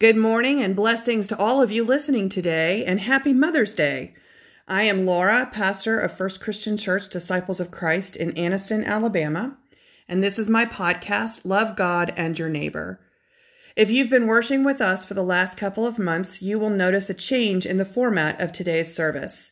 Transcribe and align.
Good 0.00 0.16
morning 0.16 0.62
and 0.62 0.76
blessings 0.76 1.26
to 1.26 1.36
all 1.36 1.60
of 1.60 1.72
you 1.72 1.82
listening 1.82 2.28
today, 2.28 2.84
and 2.84 3.00
happy 3.00 3.32
Mother's 3.32 3.74
Day. 3.74 4.14
I 4.68 4.84
am 4.84 5.04
Laura, 5.04 5.50
pastor 5.52 5.98
of 5.98 6.12
First 6.12 6.40
Christian 6.40 6.76
Church 6.76 7.08
Disciples 7.08 7.58
of 7.58 7.72
Christ 7.72 8.14
in 8.14 8.30
Anniston, 8.34 8.86
Alabama, 8.86 9.58
and 10.06 10.22
this 10.22 10.38
is 10.38 10.48
my 10.48 10.64
podcast, 10.64 11.40
Love 11.44 11.74
God 11.74 12.14
and 12.16 12.38
Your 12.38 12.48
Neighbor. 12.48 13.00
If 13.74 13.90
you've 13.90 14.08
been 14.08 14.28
worshiping 14.28 14.62
with 14.62 14.80
us 14.80 15.04
for 15.04 15.14
the 15.14 15.24
last 15.24 15.58
couple 15.58 15.84
of 15.84 15.98
months, 15.98 16.40
you 16.40 16.60
will 16.60 16.70
notice 16.70 17.10
a 17.10 17.14
change 17.14 17.66
in 17.66 17.78
the 17.78 17.84
format 17.84 18.40
of 18.40 18.52
today's 18.52 18.94
service. 18.94 19.50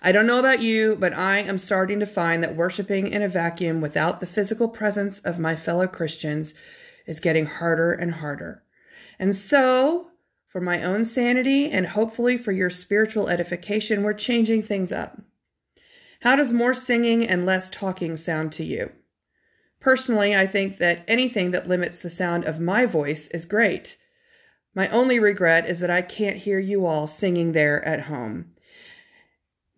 I 0.00 0.12
don't 0.12 0.28
know 0.28 0.38
about 0.38 0.62
you, 0.62 0.94
but 1.00 1.14
I 1.14 1.38
am 1.38 1.58
starting 1.58 1.98
to 1.98 2.06
find 2.06 2.44
that 2.44 2.54
worshiping 2.54 3.08
in 3.08 3.22
a 3.22 3.28
vacuum 3.28 3.80
without 3.80 4.20
the 4.20 4.26
physical 4.28 4.68
presence 4.68 5.18
of 5.18 5.40
my 5.40 5.56
fellow 5.56 5.88
Christians 5.88 6.54
is 7.06 7.18
getting 7.18 7.46
harder 7.46 7.90
and 7.90 8.14
harder. 8.14 8.62
And 9.20 9.36
so, 9.36 10.06
for 10.46 10.62
my 10.62 10.82
own 10.82 11.04
sanity 11.04 11.70
and 11.70 11.88
hopefully 11.88 12.38
for 12.38 12.52
your 12.52 12.70
spiritual 12.70 13.28
edification, 13.28 14.02
we're 14.02 14.14
changing 14.14 14.62
things 14.62 14.90
up. 14.90 15.20
How 16.22 16.36
does 16.36 16.54
more 16.54 16.72
singing 16.72 17.28
and 17.28 17.44
less 17.44 17.68
talking 17.68 18.16
sound 18.16 18.50
to 18.52 18.64
you? 18.64 18.92
Personally, 19.78 20.34
I 20.34 20.46
think 20.46 20.78
that 20.78 21.04
anything 21.06 21.50
that 21.50 21.68
limits 21.68 22.00
the 22.00 22.08
sound 22.08 22.46
of 22.46 22.60
my 22.60 22.86
voice 22.86 23.26
is 23.28 23.44
great. 23.44 23.98
My 24.74 24.88
only 24.88 25.18
regret 25.18 25.68
is 25.68 25.80
that 25.80 25.90
I 25.90 26.00
can't 26.00 26.38
hear 26.38 26.58
you 26.58 26.86
all 26.86 27.06
singing 27.06 27.52
there 27.52 27.84
at 27.84 28.02
home. 28.02 28.54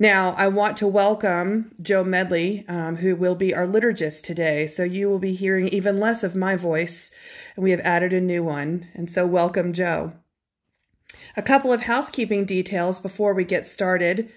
Now, 0.02 0.30
I 0.30 0.48
want 0.48 0.76
to 0.78 0.88
welcome 0.88 1.76
Joe 1.80 2.02
Medley, 2.02 2.64
um, 2.66 2.96
who 2.96 3.14
will 3.14 3.36
be 3.36 3.54
our 3.54 3.68
liturgist 3.68 4.22
today. 4.22 4.66
So 4.66 4.82
you 4.82 5.08
will 5.08 5.20
be 5.20 5.32
hearing 5.32 5.68
even 5.68 5.96
less 5.96 6.24
of 6.24 6.34
my 6.34 6.56
voice, 6.56 7.12
and 7.54 7.62
we 7.62 7.70
have 7.70 7.78
added 7.84 8.12
a 8.12 8.20
new 8.20 8.42
one. 8.42 8.88
And 8.94 9.08
so, 9.08 9.24
welcome, 9.24 9.72
Joe. 9.72 10.14
A 11.36 11.42
couple 11.42 11.72
of 11.72 11.82
housekeeping 11.82 12.44
details 12.44 12.98
before 12.98 13.32
we 13.32 13.44
get 13.44 13.64
started. 13.64 14.28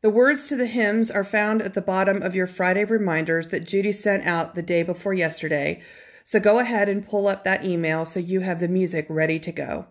The 0.00 0.10
words 0.10 0.48
to 0.48 0.56
the 0.56 0.66
hymns 0.66 1.12
are 1.12 1.22
found 1.22 1.62
at 1.62 1.74
the 1.74 1.80
bottom 1.80 2.20
of 2.20 2.34
your 2.34 2.48
Friday 2.48 2.82
reminders 2.82 3.46
that 3.50 3.68
Judy 3.68 3.92
sent 3.92 4.26
out 4.26 4.56
the 4.56 4.62
day 4.62 4.82
before 4.82 5.14
yesterday. 5.14 5.80
So 6.24 6.40
go 6.40 6.58
ahead 6.58 6.88
and 6.88 7.06
pull 7.06 7.28
up 7.28 7.44
that 7.44 7.64
email 7.64 8.04
so 8.04 8.18
you 8.18 8.40
have 8.40 8.58
the 8.58 8.66
music 8.66 9.06
ready 9.08 9.38
to 9.38 9.52
go. 9.52 9.86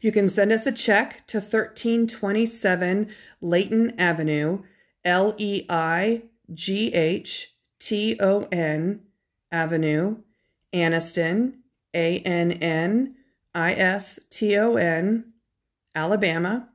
You 0.00 0.12
can 0.12 0.28
send 0.28 0.52
us 0.52 0.66
a 0.66 0.72
check 0.72 1.26
to 1.28 1.38
1327 1.38 3.08
Leighton 3.40 3.98
Avenue, 3.98 4.62
L 5.04 5.34
E 5.38 5.64
I 5.68 6.22
G 6.52 6.92
H 6.94 7.54
T 7.78 8.18
O 8.20 8.48
N 8.50 9.00
Avenue, 9.52 10.16
Anniston, 10.72 11.58
A 11.94 12.18
N 12.20 12.52
N 12.52 13.14
I 13.54 13.74
S 13.74 14.18
T 14.30 14.56
O 14.56 14.76
N, 14.76 15.32
Alabama 15.94 16.70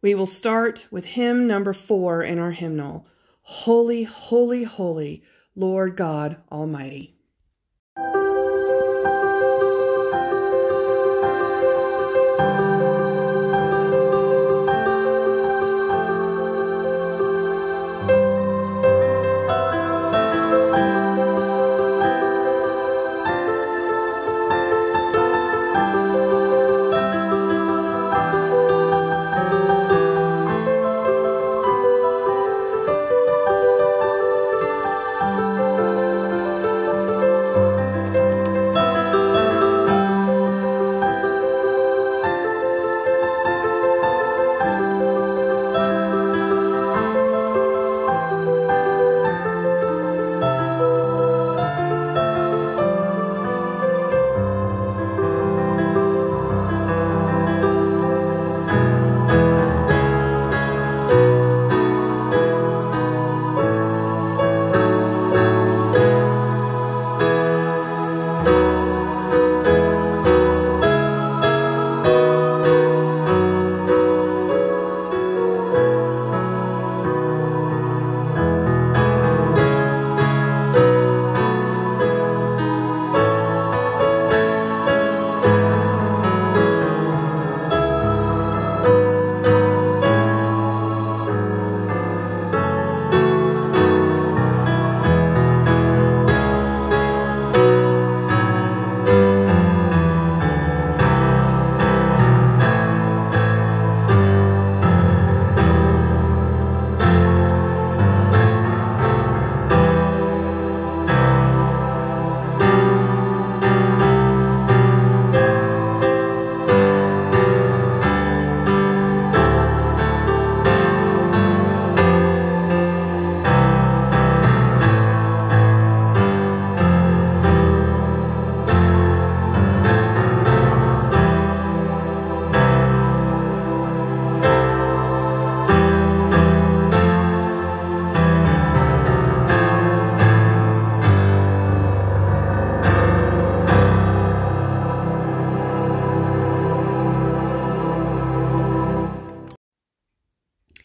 We 0.02 0.16
will 0.16 0.26
start 0.26 0.88
with 0.90 1.06
hymn 1.06 1.46
number 1.46 1.74
four 1.74 2.24
in 2.24 2.40
our 2.40 2.54
hymnal 2.54 3.06
Holy, 3.44 4.02
Holy, 4.06 4.64
Holy, 4.64 5.22
Lord 5.56 5.96
God 5.96 6.42
Almighty. 6.52 7.21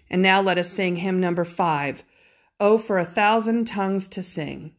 And 0.08 0.23
now 0.23 0.41
let 0.41 0.58
us 0.58 0.70
sing 0.70 0.97
hymn 0.97 1.20
number 1.20 1.44
five, 1.44 2.05
Oh, 2.58 2.79
for 2.79 2.99
a 2.99 3.05
thousand 3.05 3.67
tongues 3.67 4.08
to 4.08 4.23
sing. 4.23 4.75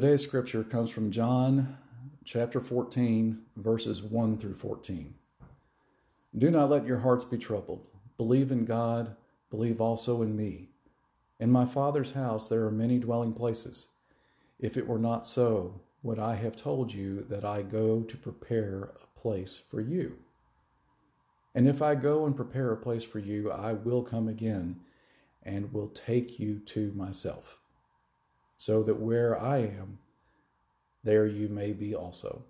Today's 0.00 0.22
scripture 0.22 0.64
comes 0.64 0.88
from 0.88 1.10
John 1.10 1.76
chapter 2.24 2.58
14, 2.58 3.42
verses 3.58 4.00
1 4.00 4.38
through 4.38 4.54
14. 4.54 5.12
Do 6.38 6.50
not 6.50 6.70
let 6.70 6.86
your 6.86 7.00
hearts 7.00 7.26
be 7.26 7.36
troubled. 7.36 7.86
Believe 8.16 8.50
in 8.50 8.64
God, 8.64 9.14
believe 9.50 9.78
also 9.78 10.22
in 10.22 10.34
me. 10.34 10.70
In 11.38 11.52
my 11.52 11.66
Father's 11.66 12.12
house 12.12 12.48
there 12.48 12.64
are 12.64 12.70
many 12.70 12.98
dwelling 12.98 13.34
places. 13.34 13.88
If 14.58 14.78
it 14.78 14.86
were 14.86 14.98
not 14.98 15.26
so, 15.26 15.82
would 16.02 16.18
I 16.18 16.36
have 16.36 16.56
told 16.56 16.94
you 16.94 17.20
that 17.28 17.44
I 17.44 17.60
go 17.60 18.00
to 18.00 18.16
prepare 18.16 18.94
a 19.02 19.20
place 19.20 19.62
for 19.70 19.82
you? 19.82 20.16
And 21.54 21.68
if 21.68 21.82
I 21.82 21.94
go 21.94 22.24
and 22.24 22.34
prepare 22.34 22.72
a 22.72 22.78
place 22.78 23.04
for 23.04 23.18
you, 23.18 23.52
I 23.52 23.74
will 23.74 24.02
come 24.02 24.28
again 24.28 24.80
and 25.42 25.74
will 25.74 25.88
take 25.88 26.40
you 26.40 26.58
to 26.58 26.90
myself 26.92 27.59
so 28.60 28.82
that 28.82 29.00
where 29.00 29.40
I 29.40 29.60
am, 29.60 30.00
there 31.02 31.26
you 31.26 31.48
may 31.48 31.72
be 31.72 31.94
also. 31.94 32.44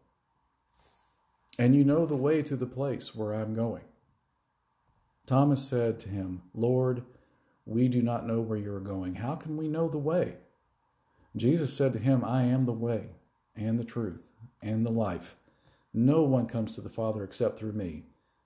And 1.57 1.77
you 1.77 1.85
know 1.85 2.05
the 2.05 2.17
way 2.17 2.43
to 2.43 2.57
the 2.57 2.67
place 2.67 3.15
where 3.15 3.33
I'm 3.33 3.55
going. 3.55 3.85
Thomas 5.25 5.63
said 5.63 6.01
to 6.01 6.09
him, 6.09 6.43
Lord, 6.53 7.05
we 7.65 7.87
do 7.87 8.03
not 8.03 8.27
know 8.27 8.41
where 8.41 8.59
you 8.59 8.75
are 8.75 8.81
going. 8.81 9.15
How 9.15 9.37
can 9.37 9.57
we 9.57 9.69
know 9.69 9.87
the 9.87 9.99
way? 9.99 10.39
Jesus 11.37 11.73
said 11.73 11.93
to 11.93 12.01
him, 12.01 12.25
I 12.25 12.43
am 12.43 12.67
the 12.67 12.73
way 12.73 13.11
and 13.55 13.79
the 13.79 13.85
truth 13.85 14.31
and 14.61 14.85
the 14.85 14.91
life. 14.91 15.37
No 15.95 16.23
one 16.23 16.47
comes 16.49 16.75
to 16.75 16.81
the 16.81 16.89
Father 16.89 17.23
except 17.23 17.57
through 17.57 17.75
me. 17.75 18.03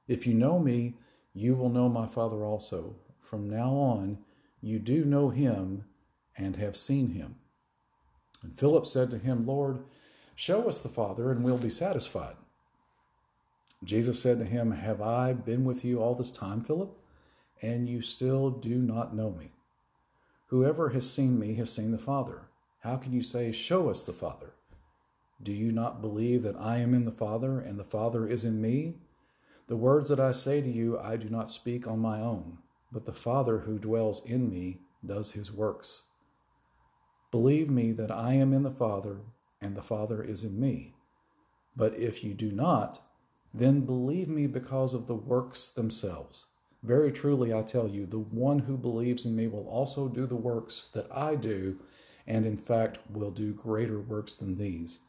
If 0.07 0.27
you 0.27 0.35
know 0.35 0.59
me, 0.59 0.97
you 1.33 1.55
will 1.55 1.71
know 1.71 1.89
my 1.89 2.09
Father 2.09 2.45
also. 2.45 2.97
From 3.23 3.49
now 3.49 3.71
on, 3.71 4.19
you 4.61 4.79
do 4.79 5.07
know 5.07 5.31
him 5.31 5.87
and 6.37 6.57
have 6.57 6.77
seen 6.77 7.13
him. 7.13 7.37
And 8.45 8.57
Philip 8.59 8.85
said 8.85 9.11
to 9.11 9.19
him, 9.19 9.47
Lord, 9.47 9.83
show 10.35 10.69
us 10.69 10.83
the 10.83 10.91
Father, 10.91 11.33
and 11.33 11.43
we'll 11.43 11.57
be 11.57 11.71
satisfied. 11.71 12.37
Jesus 13.83 14.21
said 14.21 14.39
to 14.39 14.45
him, 14.45 14.73
Have 14.73 15.01
I 15.01 15.33
been 15.33 15.65
with 15.65 15.83
you 15.83 16.01
all 16.03 16.15
this 16.15 16.31
time, 16.31 16.61
Philip? 16.61 16.95
And 17.63 17.89
you 17.89 18.03
still 18.03 18.51
do 18.51 18.77
not 18.77 19.17
know 19.17 19.31
me. 19.31 19.53
Whoever 20.49 20.91
has 20.91 21.11
seen 21.11 21.39
me 21.39 21.55
has 21.55 21.73
seen 21.73 21.91
the 21.91 21.99
Father. 21.99 22.43
How 22.81 22.97
can 22.97 23.15
you 23.15 23.23
say, 23.23 23.51
Show 23.51 23.89
us 23.89 24.03
the 24.03 24.13
Father? 24.13 24.53
Do 25.43 25.53
you 25.53 25.73
not 25.73 26.03
believe 26.03 26.43
that 26.43 26.57
I 26.57 26.79
am 26.79 26.93
in 26.93 27.07
the 27.07 27.11
Father, 27.13 27.59
and 27.59 27.79
the 27.79 27.85
Father 27.85 28.29
is 28.29 28.45
in 28.45 28.61
me? 28.61 28.97
The 29.69 29.77
words 29.77 30.11
that 30.11 30.21
I 30.21 30.33
say 30.33 30.61
to 30.61 30.71
you, 30.71 30.99
I 30.99 31.17
do 31.17 31.31
not 31.31 31.51
speak 31.51 31.87
on 31.87 31.99
my 31.99 32.21
own, 32.21 32.59
but 32.93 33.07
the 33.07 33.13
Father 33.13 33.61
who 33.61 33.79
dwells 33.79 34.25
in 34.25 34.51
me 34.51 34.81
does 35.05 35.33
his 35.33 35.51
works. 35.51 36.09
Believe 37.35 37.69
me 37.69 37.91
that 37.91 38.13
I 38.13 38.35
am 38.35 38.53
in 38.53 38.63
the 38.63 38.71
Father, 38.71 39.17
and 39.61 39.75
the 39.75 39.83
Father 39.83 40.23
is 40.23 40.45
in 40.45 40.61
me. 40.61 40.95
But 41.75 41.99
if 41.99 42.23
you 42.23 42.33
do 42.33 42.53
not, 42.53 43.01
then 43.53 43.81
believe 43.81 44.29
me 44.29 44.47
because 44.47 44.95
of 44.95 45.09
the 45.09 45.17
works 45.17 45.69
themselves. 45.69 46.47
Very 46.85 47.11
truly, 47.11 47.53
I 47.53 47.63
tell 47.63 47.89
you, 47.89 48.07
the 48.07 48.21
one 48.21 48.61
who 48.61 48.77
believes 48.77 49.27
in 49.27 49.35
me 49.35 49.49
will 49.49 49.67
also 49.67 50.07
do 50.09 50.27
the 50.27 50.37
works 50.37 50.91
that 50.95 51.09
I 51.11 51.35
do, 51.35 51.81
and 52.25 52.47
in 52.47 52.57
fact 52.57 53.01
will 53.11 53.33
do 53.33 53.53
greater 53.53 53.99
works 53.99 54.37
than 54.37 54.57
these, 54.57 55.01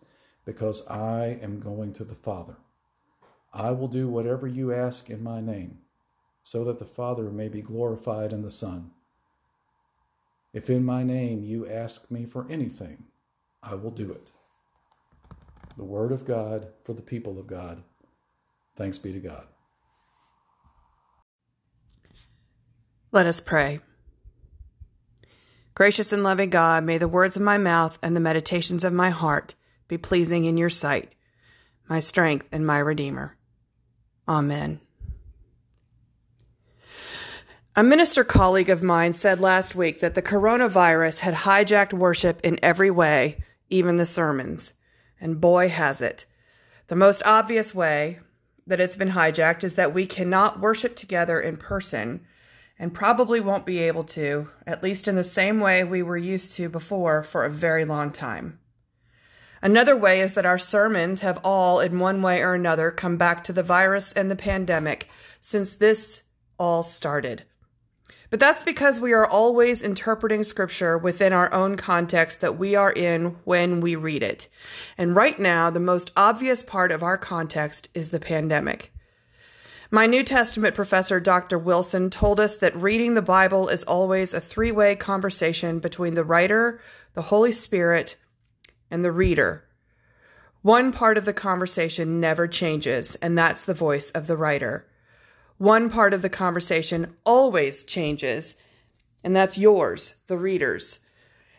because 0.46 0.82
I 0.88 1.38
am 1.44 1.60
going 1.60 1.94
to 1.94 2.04
the 2.04 2.16
Father. 2.16 2.58
I 3.54 3.70
will 3.70 3.88
do 3.88 4.08
whatever 4.08 4.48
you 4.48 4.74
ask 4.74 5.12
in 5.12 5.22
my 5.22 5.42
name, 5.42 5.78
so 6.42 6.64
that 6.64 6.80
the 6.80 6.86
Father 6.86 7.30
may 7.30 7.50
be 7.50 7.62
glorified 7.62 8.34
in 8.34 8.42
the 8.42 8.50
Son. 8.50 8.95
If 10.56 10.70
in 10.70 10.86
my 10.86 11.04
name 11.04 11.44
you 11.44 11.68
ask 11.70 12.10
me 12.10 12.24
for 12.24 12.48
anything, 12.50 13.04
I 13.62 13.76
will 13.76 13.92
do 13.92 14.10
it. 14.14 14.32
The 15.76 15.84
word 15.84 16.14
of 16.14 16.24
God 16.24 16.70
for 16.86 16.94
the 16.94 17.02
people 17.02 17.38
of 17.38 17.46
God. 17.46 17.84
Thanks 18.78 18.98
be 18.98 19.12
to 19.12 19.20
God. 19.20 19.48
Let 23.12 23.26
us 23.26 23.42
pray. 23.42 23.82
Gracious 25.74 26.14
and 26.14 26.24
loving 26.24 26.52
God, 26.52 26.86
may 26.86 26.98
the 26.98 27.10
words 27.10 27.36
of 27.36 27.42
my 27.42 27.58
mouth 27.58 28.00
and 28.02 28.16
the 28.16 28.22
meditations 28.22 28.86
of 28.86 28.94
my 28.94 29.10
heart 29.10 29.56
be 29.90 29.98
pleasing 29.98 30.46
in 30.46 30.56
your 30.56 30.70
sight, 30.70 31.16
my 31.90 32.00
strength 32.00 32.48
and 32.54 32.66
my 32.66 32.78
Redeemer. 32.80 33.36
Amen. 34.26 34.80
A 37.78 37.84
minister 37.84 38.24
colleague 38.24 38.70
of 38.70 38.82
mine 38.82 39.12
said 39.12 39.42
last 39.42 39.76
week 39.76 40.00
that 40.00 40.16
the 40.16 40.22
coronavirus 40.22 41.20
had 41.20 41.34
hijacked 41.34 41.92
worship 41.92 42.40
in 42.42 42.58
every 42.64 42.90
way, 42.90 43.44
even 43.70 43.98
the 43.98 44.06
sermons. 44.06 44.72
And 45.20 45.42
boy, 45.42 45.68
has 45.68 46.00
it. 46.00 46.26
The 46.88 46.96
most 46.96 47.22
obvious 47.26 47.76
way 47.76 48.20
that 48.66 48.80
it's 48.80 48.96
been 48.96 49.12
hijacked 49.12 49.66
is 49.66 49.76
that 49.76 49.94
we 49.94 50.08
cannot 50.08 50.62
worship 50.62 50.96
together 50.96 51.42
in 51.42 51.58
person 51.58 52.26
and 52.80 52.94
probably 52.94 53.42
won't 53.42 53.66
be 53.66 53.80
able 53.80 54.06
to, 54.06 54.50
at 54.66 54.82
least 54.82 55.10
in 55.10 55.16
the 55.16 55.24
same 55.24 55.60
way 55.60 55.84
we 55.84 56.02
were 56.02 56.16
used 56.16 56.56
to 56.56 56.70
before, 56.70 57.24
for 57.24 57.44
a 57.44 57.50
very 57.50 57.84
long 57.84 58.10
time. 58.10 58.58
Another 59.62 59.98
way 59.98 60.22
is 60.22 60.34
that 60.36 60.46
our 60.46 60.58
sermons 60.58 61.20
have 61.20 61.42
all, 61.44 61.82
in 61.82 62.00
one 62.00 62.22
way 62.22 62.42
or 62.42 62.54
another, 62.54 62.90
come 62.90 63.18
back 63.18 63.44
to 63.44 63.52
the 63.52 63.64
virus 63.64 64.14
and 64.14 64.32
the 64.32 64.36
pandemic 64.38 65.10
since 65.42 65.76
this 65.76 66.24
all 66.58 66.82
started. 66.82 67.44
But 68.36 68.42
that's 68.42 68.64
because 68.64 69.00
we 69.00 69.14
are 69.14 69.26
always 69.26 69.82
interpreting 69.82 70.44
scripture 70.44 70.98
within 70.98 71.32
our 71.32 71.54
own 71.54 71.78
context 71.78 72.42
that 72.42 72.58
we 72.58 72.76
are 72.76 72.92
in 72.92 73.38
when 73.46 73.80
we 73.80 73.96
read 73.96 74.24
it. 74.24 74.50
And 74.98 75.16
right 75.16 75.40
now, 75.40 75.70
the 75.70 75.80
most 75.80 76.12
obvious 76.18 76.62
part 76.62 76.92
of 76.92 77.02
our 77.02 77.18
context 77.18 77.88
is 77.94 78.10
the 78.10 78.20
pandemic. 78.20 78.92
My 79.90 80.06
New 80.06 80.22
Testament 80.22 80.76
professor, 80.76 81.22
Dr. 81.22 81.58
Wilson, 81.58 82.10
told 82.10 82.42
us 82.42 82.58
that 82.58 82.76
reading 82.76 83.14
the 83.14 83.22
Bible 83.22 83.70
is 83.70 83.84
always 83.84 84.34
a 84.34 84.42
three 84.42 84.74
way 84.74 84.98
conversation 84.98 85.80
between 85.80 86.16
the 86.16 86.26
writer, 86.26 86.82
the 87.14 87.22
Holy 87.22 87.54
Spirit, 87.54 88.18
and 88.92 89.02
the 89.02 89.14
reader. 89.14 89.64
One 90.62 90.92
part 90.92 91.18
of 91.18 91.24
the 91.24 91.32
conversation 91.32 92.20
never 92.20 92.50
changes, 92.50 93.16
and 93.22 93.38
that's 93.38 93.64
the 93.64 93.74
voice 93.74 94.10
of 94.10 94.28
the 94.28 94.36
writer. 94.36 94.88
One 95.58 95.90
part 95.90 96.14
of 96.14 96.22
the 96.22 96.30
conversation 96.30 97.16
always 97.26 97.84
changes, 97.86 98.56
and 99.24 99.36
that's 99.36 99.58
yours, 99.58 100.16
the 100.28 100.38
reader's. 100.38 101.00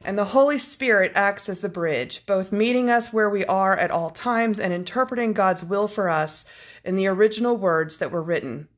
And 0.02 0.18
the 0.18 0.26
Holy 0.26 0.58
Spirit 0.58 1.12
acts 1.14 1.48
as 1.48 1.60
the 1.60 1.68
bridge, 1.70 2.24
both 2.26 2.52
meeting 2.52 2.90
us 2.90 3.12
where 3.12 3.30
we 3.30 3.44
are 3.46 3.76
at 3.76 3.90
all 3.90 4.10
times 4.10 4.60
and 4.60 4.72
interpreting 4.72 5.32
God's 5.32 5.64
will 5.64 5.88
for 5.88 6.10
us 6.10 6.44
in 6.84 6.96
the 6.96 7.06
original 7.06 7.56
words 7.56 7.96
that 7.96 8.10
were 8.10 8.22
written. 8.22 8.68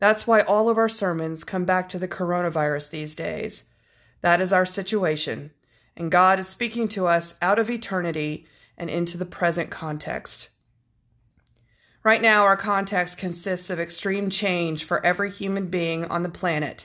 That's 0.00 0.26
why 0.26 0.40
all 0.40 0.68
of 0.70 0.78
our 0.78 0.88
sermons 0.88 1.44
come 1.44 1.64
back 1.64 1.88
to 1.90 1.98
the 1.98 2.08
coronavirus 2.08 2.90
these 2.90 3.14
days. 3.14 3.64
That 4.22 4.40
is 4.40 4.52
our 4.52 4.66
situation, 4.66 5.50
and 5.96 6.10
God 6.10 6.38
is 6.38 6.48
speaking 6.48 6.88
to 6.88 7.06
us 7.06 7.34
out 7.42 7.58
of 7.58 7.70
eternity 7.70 8.46
and 8.78 8.88
into 8.88 9.18
the 9.18 9.26
present 9.26 9.70
context. 9.70 10.48
Right 12.04 12.20
now, 12.20 12.44
our 12.44 12.56
context 12.58 13.16
consists 13.16 13.70
of 13.70 13.80
extreme 13.80 14.28
change 14.28 14.84
for 14.84 15.04
every 15.06 15.30
human 15.30 15.68
being 15.68 16.04
on 16.04 16.22
the 16.22 16.28
planet 16.28 16.84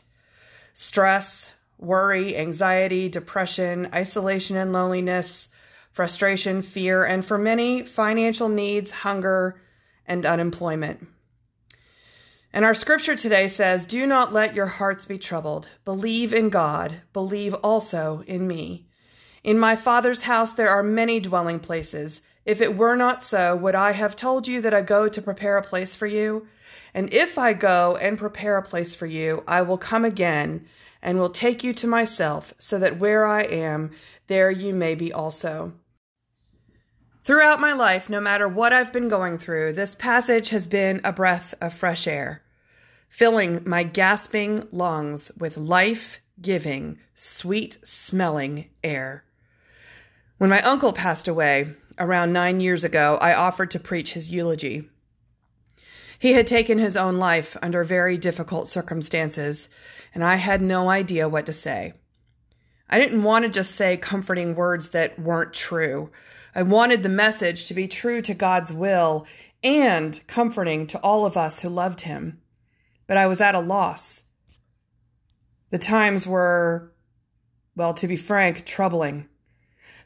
stress, 0.74 1.52
worry, 1.78 2.38
anxiety, 2.38 3.10
depression, 3.10 3.90
isolation 3.94 4.56
and 4.56 4.72
loneliness, 4.72 5.50
frustration, 5.92 6.62
fear, 6.62 7.04
and 7.04 7.26
for 7.26 7.38
many, 7.38 7.84
financial 7.84 8.48
needs, 8.48 8.92
hunger, 8.92 9.62
and 10.06 10.26
unemployment. 10.26 11.06
And 12.54 12.64
our 12.64 12.74
scripture 12.74 13.16
today 13.16 13.50
says, 13.50 13.86
Do 13.86 14.08
not 14.08 14.32
let 14.32 14.56
your 14.56 14.68
hearts 14.68 15.04
be 15.04 15.18
troubled. 15.18 15.68
Believe 15.84 16.34
in 16.34 16.50
God. 16.50 17.02
Believe 17.12 17.54
also 17.56 18.24
in 18.26 18.48
me. 18.48 18.88
In 19.44 19.60
my 19.60 19.76
Father's 19.76 20.24
house 20.24 20.54
there 20.54 20.70
are 20.70 20.82
many 20.82 21.20
dwelling 21.20 21.60
places. 21.60 22.22
If 22.50 22.62
it 22.62 22.76
were 22.76 22.96
not 22.96 23.24
so, 23.24 23.56
would 23.56 23.76
I 23.76 23.92
have 23.92 24.16
told 24.16 24.48
you 24.48 24.60
that 24.62 24.74
I 24.74 24.82
go 24.82 25.08
to 25.08 25.22
prepare 25.22 25.56
a 25.56 25.62
place 25.62 25.94
for 25.94 26.08
you? 26.08 26.48
And 26.96 27.14
if 27.14 27.38
I 27.38 27.54
go 27.54 27.96
and 27.98 28.18
prepare 28.18 28.58
a 28.58 28.64
place 28.64 28.96
for 28.96 29.06
you, 29.06 29.44
I 29.48 29.62
will 29.62 29.78
come 29.78 30.04
again 30.04 30.66
and 31.00 31.20
will 31.20 31.30
take 31.30 31.64
you 31.64 31.74
to 31.74 31.86
myself, 31.86 32.56
so 32.58 32.80
that 32.80 32.98
where 32.98 33.24
I 33.28 33.44
am, 33.44 33.92
there 34.26 34.50
you 34.50 34.74
may 34.74 34.96
be 34.96 35.14
also. 35.14 35.74
Throughout 37.24 37.62
my 37.62 37.72
life, 37.72 38.10
no 38.10 38.20
matter 38.20 38.48
what 38.48 38.74
I've 38.74 38.92
been 38.92 39.10
going 39.10 39.38
through, 39.38 39.74
this 39.74 39.94
passage 39.94 40.50
has 40.50 40.66
been 40.66 41.02
a 41.04 41.14
breath 41.14 41.54
of 41.62 41.72
fresh 41.72 42.08
air, 42.08 42.42
filling 43.10 43.62
my 43.64 43.84
gasping 43.84 44.68
lungs 44.72 45.32
with 45.38 45.56
life 45.56 46.20
giving, 46.42 46.98
sweet 47.14 47.78
smelling 47.84 48.72
air. 48.84 49.24
When 50.40 50.50
my 50.50 50.64
uncle 50.64 50.94
passed 50.94 51.28
away 51.28 51.76
around 52.00 52.34
nine 52.34 52.60
years 52.60 52.84
ago, 52.84 53.18
I 53.22 53.34
offered 53.34 53.72
to 53.72 53.80
preach 53.80 54.14
his 54.14 54.30
eulogy. 54.30 54.90
He 56.18 56.34
had 56.34 56.48
taken 56.48 56.78
his 56.78 56.98
own 56.98 57.18
life 57.18 57.56
under 57.62 57.84
very 57.84 58.18
difficult 58.18 58.68
circumstances, 58.68 59.70
and 60.14 60.24
I 60.24 60.36
had 60.36 60.62
no 60.62 60.90
idea 60.90 61.30
what 61.30 61.46
to 61.46 61.54
say. 61.54 61.94
I 62.90 63.00
didn't 63.00 63.24
want 63.24 63.46
to 63.46 63.50
just 63.50 63.76
say 63.76 63.98
comforting 63.98 64.56
words 64.56 64.90
that 64.90 65.20
weren't 65.20 65.54
true. 65.54 66.10
I 66.56 66.64
wanted 66.64 67.04
the 67.04 67.10
message 67.10 67.66
to 67.66 67.74
be 67.74 67.88
true 67.88 68.22
to 68.24 68.34
God's 68.34 68.74
will 68.74 69.28
and 69.64 70.26
comforting 70.28 70.88
to 70.88 71.00
all 71.00 71.26
of 71.26 71.38
us 71.38 71.60
who 71.60 71.70
loved 71.70 72.02
him. 72.02 72.42
But 73.08 73.18
I 73.18 73.28
was 73.28 73.42
at 73.42 73.56
a 73.56 73.60
loss. 73.60 74.24
The 75.70 75.78
times 75.78 76.26
were, 76.26 76.92
well, 77.76 77.94
to 77.94 78.08
be 78.08 78.16
frank, 78.16 78.66
troubling. 78.66 79.30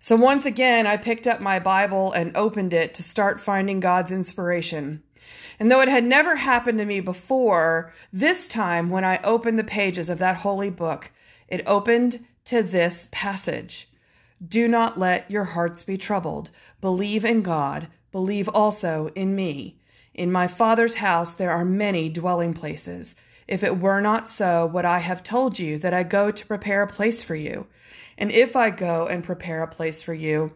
So 0.04 0.18
once 0.18 0.46
again, 0.46 0.86
I 0.86 0.98
picked 0.98 1.28
up 1.28 1.40
my 1.40 1.60
Bible 1.60 2.12
and 2.12 2.36
opened 2.36 2.74
it 2.74 2.94
to 2.96 3.02
start 3.02 3.40
finding 3.40 3.80
God's 3.80 4.12
inspiration. 4.12 5.02
And 5.58 5.72
though 5.72 5.80
it 5.80 5.88
had 5.88 6.04
never 6.04 6.36
happened 6.36 6.78
to 6.80 6.86
me 6.86 7.00
before, 7.00 7.94
this 8.12 8.50
time 8.50 8.90
when 8.90 9.06
I 9.06 9.22
opened 9.24 9.58
the 9.58 9.64
pages 9.64 10.10
of 10.10 10.20
that 10.20 10.40
holy 10.40 10.70
book, 10.70 11.14
it 11.48 11.64
opened 11.66 12.26
to 12.44 12.62
this 12.62 13.08
passage. 13.14 13.88
Do 14.46 14.68
not 14.68 15.00
let 15.00 15.32
your 15.32 15.46
hearts 15.46 15.84
be 15.84 15.98
troubled. 15.98 16.50
Believe 16.82 17.24
in 17.24 17.42
God. 17.42 17.88
Believe 18.12 18.50
also 18.50 19.10
in 19.16 19.34
me. 19.38 19.80
In 20.14 20.34
my 20.34 20.48
Father's 20.48 20.96
house 20.96 21.34
there 21.34 21.52
are 21.52 21.64
many 21.64 22.10
dwelling 22.10 22.54
places. 22.54 23.16
If 23.48 23.64
it 23.64 23.80
were 23.80 24.02
not 24.02 24.28
so, 24.28 24.66
would 24.66 24.84
I 24.84 25.00
have 25.00 25.24
told 25.24 25.60
you 25.60 25.78
that 25.78 25.94
I 25.94 26.04
go 26.04 26.30
to 26.30 26.46
prepare 26.46 26.82
a 26.82 26.88
place 26.88 27.24
for 27.24 27.36
you? 27.36 27.68
And 28.18 28.32
if 28.32 28.56
I 28.56 28.70
go 28.70 29.08
and 29.08 29.24
prepare 29.24 29.64
a 29.64 29.68
place 29.68 30.02
for 30.02 30.14
you, 30.14 30.54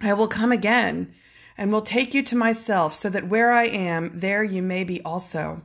I 0.00 0.12
will 0.14 0.28
come 0.28 0.52
again 0.52 1.14
and 1.56 1.70
will 1.70 1.82
take 1.82 2.14
you 2.14 2.22
to 2.22 2.36
myself, 2.36 2.94
so 2.94 3.10
that 3.10 3.28
where 3.28 3.52
I 3.52 3.64
am, 3.64 4.18
there 4.18 4.42
you 4.42 4.62
may 4.62 4.82
be 4.82 5.02
also. 5.02 5.62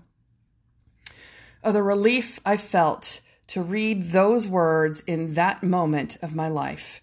Oh, 1.63 1.71
the 1.71 1.81
relief 1.81 2.39
I 2.45 2.57
felt 2.57 3.21
to 3.47 3.61
read 3.61 4.03
those 4.03 4.47
words 4.47 4.99
in 5.01 5.35
that 5.35 5.63
moment 5.63 6.17
of 6.21 6.35
my 6.35 6.49
life. 6.49 7.01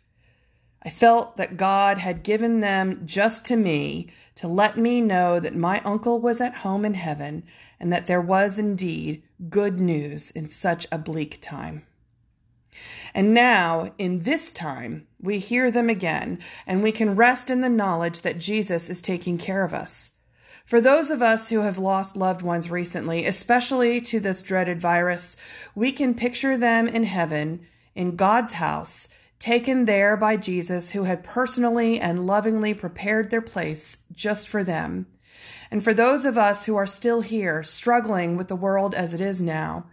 I 0.85 0.91
felt 0.91 1.37
that 1.37 1.57
God 1.57 1.99
had 1.99 2.23
given 2.23 2.61
them 2.61 3.03
just 3.07 3.45
to 3.47 3.57
me 3.57 4.09
to 4.35 4.49
let 4.49 4.77
me 4.77 5.01
know 5.01 5.39
that 5.39 5.55
my 5.55 5.81
uncle 5.85 6.21
was 6.21 6.41
at 6.41 6.57
home 6.57 6.85
in 6.85 6.95
heaven 6.95 7.45
and 7.79 7.93
that 7.93 8.07
there 8.07 8.21
was 8.21 8.59
indeed 8.59 9.23
good 9.49 9.81
news 9.81 10.33
in 10.33 10.49
such 10.49 10.87
a 10.91 10.99
bleak 10.99 11.41
time. 11.41 11.87
And 13.15 13.35
now, 13.35 13.93
in 13.99 14.21
this 14.21 14.53
time, 14.53 15.07
we 15.21 15.39
hear 15.39 15.71
them 15.71 15.89
again, 15.89 16.39
and 16.67 16.83
we 16.83 16.93
can 16.93 17.17
rest 17.17 17.51
in 17.51 17.61
the 17.61 17.69
knowledge 17.69 18.23
that 18.23 18.39
Jesus 18.39 18.89
is 18.89 19.03
taking 19.03 19.39
care 19.39 19.65
of 19.65 19.75
us. 19.75 20.13
For 20.65 20.81
those 20.81 21.11
of 21.11 21.21
us 21.23 21.49
who 21.49 21.61
have 21.61 21.79
lost 21.79 22.17
loved 22.17 22.43
ones 22.43 22.71
recently, 22.71 23.27
especially 23.27 24.01
to 24.03 24.21
this 24.21 24.43
dreaded 24.43 24.81
virus, 24.81 25.37
we 25.75 25.93
can 25.93 26.15
picture 26.15 26.57
them 26.57 26.89
in 26.89 27.05
heaven, 27.05 27.67
in 27.95 28.17
God's 28.17 28.53
house, 28.53 29.09
taken 29.39 29.87
there 29.87 30.17
by 30.17 30.37
Jesus, 30.37 30.93
who 30.93 31.03
had 31.05 31.25
personally 31.25 31.99
and 31.99 32.27
lovingly 32.27 32.73
prepared 32.75 33.31
their 33.31 33.43
place 33.43 34.05
just 34.13 34.49
for 34.49 34.63
them. 34.63 35.07
And 35.71 35.83
for 35.83 35.93
those 35.93 36.25
of 36.25 36.39
us 36.39 36.67
who 36.67 36.77
are 36.77 36.87
still 36.87 37.23
here, 37.23 37.63
struggling 37.63 38.37
with 38.37 38.49
the 38.49 38.57
world 38.57 38.95
as 38.95 39.15
it 39.15 39.21
is 39.21 39.43
now, 39.43 39.87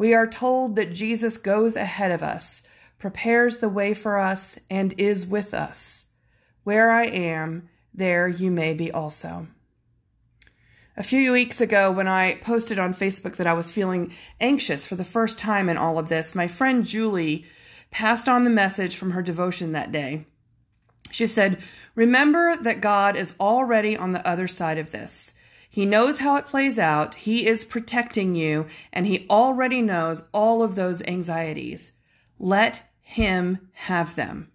we 0.00 0.14
are 0.14 0.26
told 0.26 0.76
that 0.76 0.94
Jesus 0.94 1.36
goes 1.36 1.76
ahead 1.76 2.10
of 2.10 2.22
us, 2.22 2.62
prepares 2.98 3.58
the 3.58 3.68
way 3.68 3.92
for 3.92 4.18
us, 4.18 4.58
and 4.70 4.94
is 4.96 5.26
with 5.26 5.52
us. 5.52 6.06
Where 6.64 6.90
I 6.90 7.04
am, 7.04 7.68
there 7.92 8.26
you 8.26 8.50
may 8.50 8.72
be 8.72 8.90
also. 8.90 9.48
A 10.96 11.02
few 11.02 11.32
weeks 11.32 11.60
ago, 11.60 11.90
when 11.90 12.08
I 12.08 12.36
posted 12.36 12.78
on 12.78 12.94
Facebook 12.94 13.36
that 13.36 13.46
I 13.46 13.52
was 13.52 13.70
feeling 13.70 14.10
anxious 14.40 14.86
for 14.86 14.96
the 14.96 15.04
first 15.04 15.38
time 15.38 15.68
in 15.68 15.76
all 15.76 15.98
of 15.98 16.08
this, 16.08 16.34
my 16.34 16.48
friend 16.48 16.82
Julie 16.82 17.44
passed 17.90 18.26
on 18.26 18.44
the 18.44 18.48
message 18.48 18.96
from 18.96 19.10
her 19.10 19.20
devotion 19.20 19.72
that 19.72 19.92
day. 19.92 20.24
She 21.10 21.26
said, 21.26 21.60
Remember 21.94 22.56
that 22.56 22.80
God 22.80 23.16
is 23.16 23.34
already 23.38 23.98
on 23.98 24.12
the 24.12 24.26
other 24.26 24.48
side 24.48 24.78
of 24.78 24.92
this. 24.92 25.34
He 25.72 25.86
knows 25.86 26.18
how 26.18 26.34
it 26.34 26.46
plays 26.46 26.80
out. 26.80 27.14
He 27.14 27.46
is 27.46 27.64
protecting 27.64 28.34
you, 28.34 28.66
and 28.92 29.06
He 29.06 29.26
already 29.30 29.80
knows 29.80 30.24
all 30.32 30.64
of 30.64 30.74
those 30.74 31.00
anxieties. 31.02 31.92
Let 32.40 32.82
Him 33.00 33.68
have 33.72 34.16
them. 34.16 34.50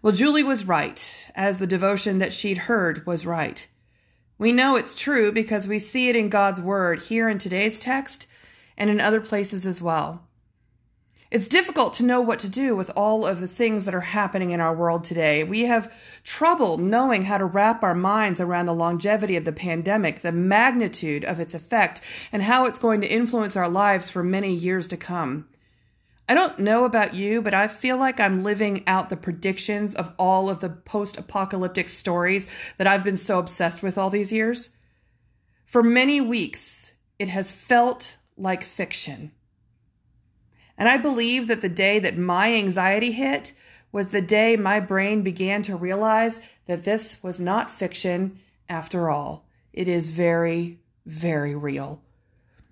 Well, 0.00 0.14
Julie 0.14 0.44
was 0.44 0.64
right, 0.64 1.28
as 1.34 1.58
the 1.58 1.66
devotion 1.66 2.18
that 2.18 2.32
she'd 2.32 2.58
heard 2.58 3.04
was 3.04 3.26
right. 3.26 3.66
We 4.38 4.52
know 4.52 4.76
it's 4.76 4.94
true 4.94 5.32
because 5.32 5.66
we 5.66 5.80
see 5.80 6.08
it 6.08 6.16
in 6.16 6.28
God's 6.30 6.60
Word 6.60 7.00
here 7.00 7.28
in 7.28 7.38
today's 7.38 7.80
text 7.80 8.28
and 8.78 8.88
in 8.88 9.00
other 9.00 9.20
places 9.20 9.66
as 9.66 9.82
well. 9.82 10.28
It's 11.30 11.46
difficult 11.46 11.92
to 11.94 12.02
know 12.02 12.20
what 12.20 12.40
to 12.40 12.48
do 12.48 12.74
with 12.74 12.90
all 12.96 13.24
of 13.24 13.38
the 13.38 13.46
things 13.46 13.84
that 13.84 13.94
are 13.94 14.00
happening 14.00 14.50
in 14.50 14.60
our 14.60 14.74
world 14.74 15.04
today. 15.04 15.44
We 15.44 15.60
have 15.60 15.92
trouble 16.24 16.76
knowing 16.76 17.26
how 17.26 17.38
to 17.38 17.44
wrap 17.44 17.84
our 17.84 17.94
minds 17.94 18.40
around 18.40 18.66
the 18.66 18.74
longevity 18.74 19.36
of 19.36 19.44
the 19.44 19.52
pandemic, 19.52 20.22
the 20.22 20.32
magnitude 20.32 21.24
of 21.24 21.38
its 21.38 21.54
effect, 21.54 22.00
and 22.32 22.42
how 22.42 22.64
it's 22.64 22.80
going 22.80 23.00
to 23.02 23.06
influence 23.06 23.54
our 23.54 23.68
lives 23.68 24.10
for 24.10 24.24
many 24.24 24.52
years 24.52 24.88
to 24.88 24.96
come. 24.96 25.46
I 26.28 26.34
don't 26.34 26.58
know 26.58 26.84
about 26.84 27.14
you, 27.14 27.40
but 27.40 27.54
I 27.54 27.68
feel 27.68 27.96
like 27.96 28.18
I'm 28.18 28.42
living 28.42 28.82
out 28.88 29.08
the 29.08 29.16
predictions 29.16 29.94
of 29.94 30.12
all 30.18 30.50
of 30.50 30.58
the 30.58 30.70
post 30.70 31.16
apocalyptic 31.16 31.88
stories 31.88 32.48
that 32.76 32.88
I've 32.88 33.04
been 33.04 33.16
so 33.16 33.38
obsessed 33.38 33.84
with 33.84 33.96
all 33.96 34.10
these 34.10 34.32
years. 34.32 34.70
For 35.64 35.82
many 35.84 36.20
weeks, 36.20 36.92
it 37.20 37.28
has 37.28 37.52
felt 37.52 38.16
like 38.36 38.64
fiction. 38.64 39.30
And 40.80 40.88
I 40.88 40.96
believe 40.96 41.46
that 41.48 41.60
the 41.60 41.68
day 41.68 41.98
that 41.98 42.16
my 42.16 42.54
anxiety 42.54 43.12
hit 43.12 43.52
was 43.92 44.08
the 44.08 44.22
day 44.22 44.56
my 44.56 44.80
brain 44.80 45.22
began 45.22 45.62
to 45.64 45.76
realize 45.76 46.40
that 46.66 46.84
this 46.84 47.22
was 47.22 47.38
not 47.38 47.70
fiction 47.70 48.38
after 48.66 49.10
all. 49.10 49.46
It 49.74 49.88
is 49.88 50.08
very 50.08 50.80
very 51.04 51.54
real. 51.54 52.02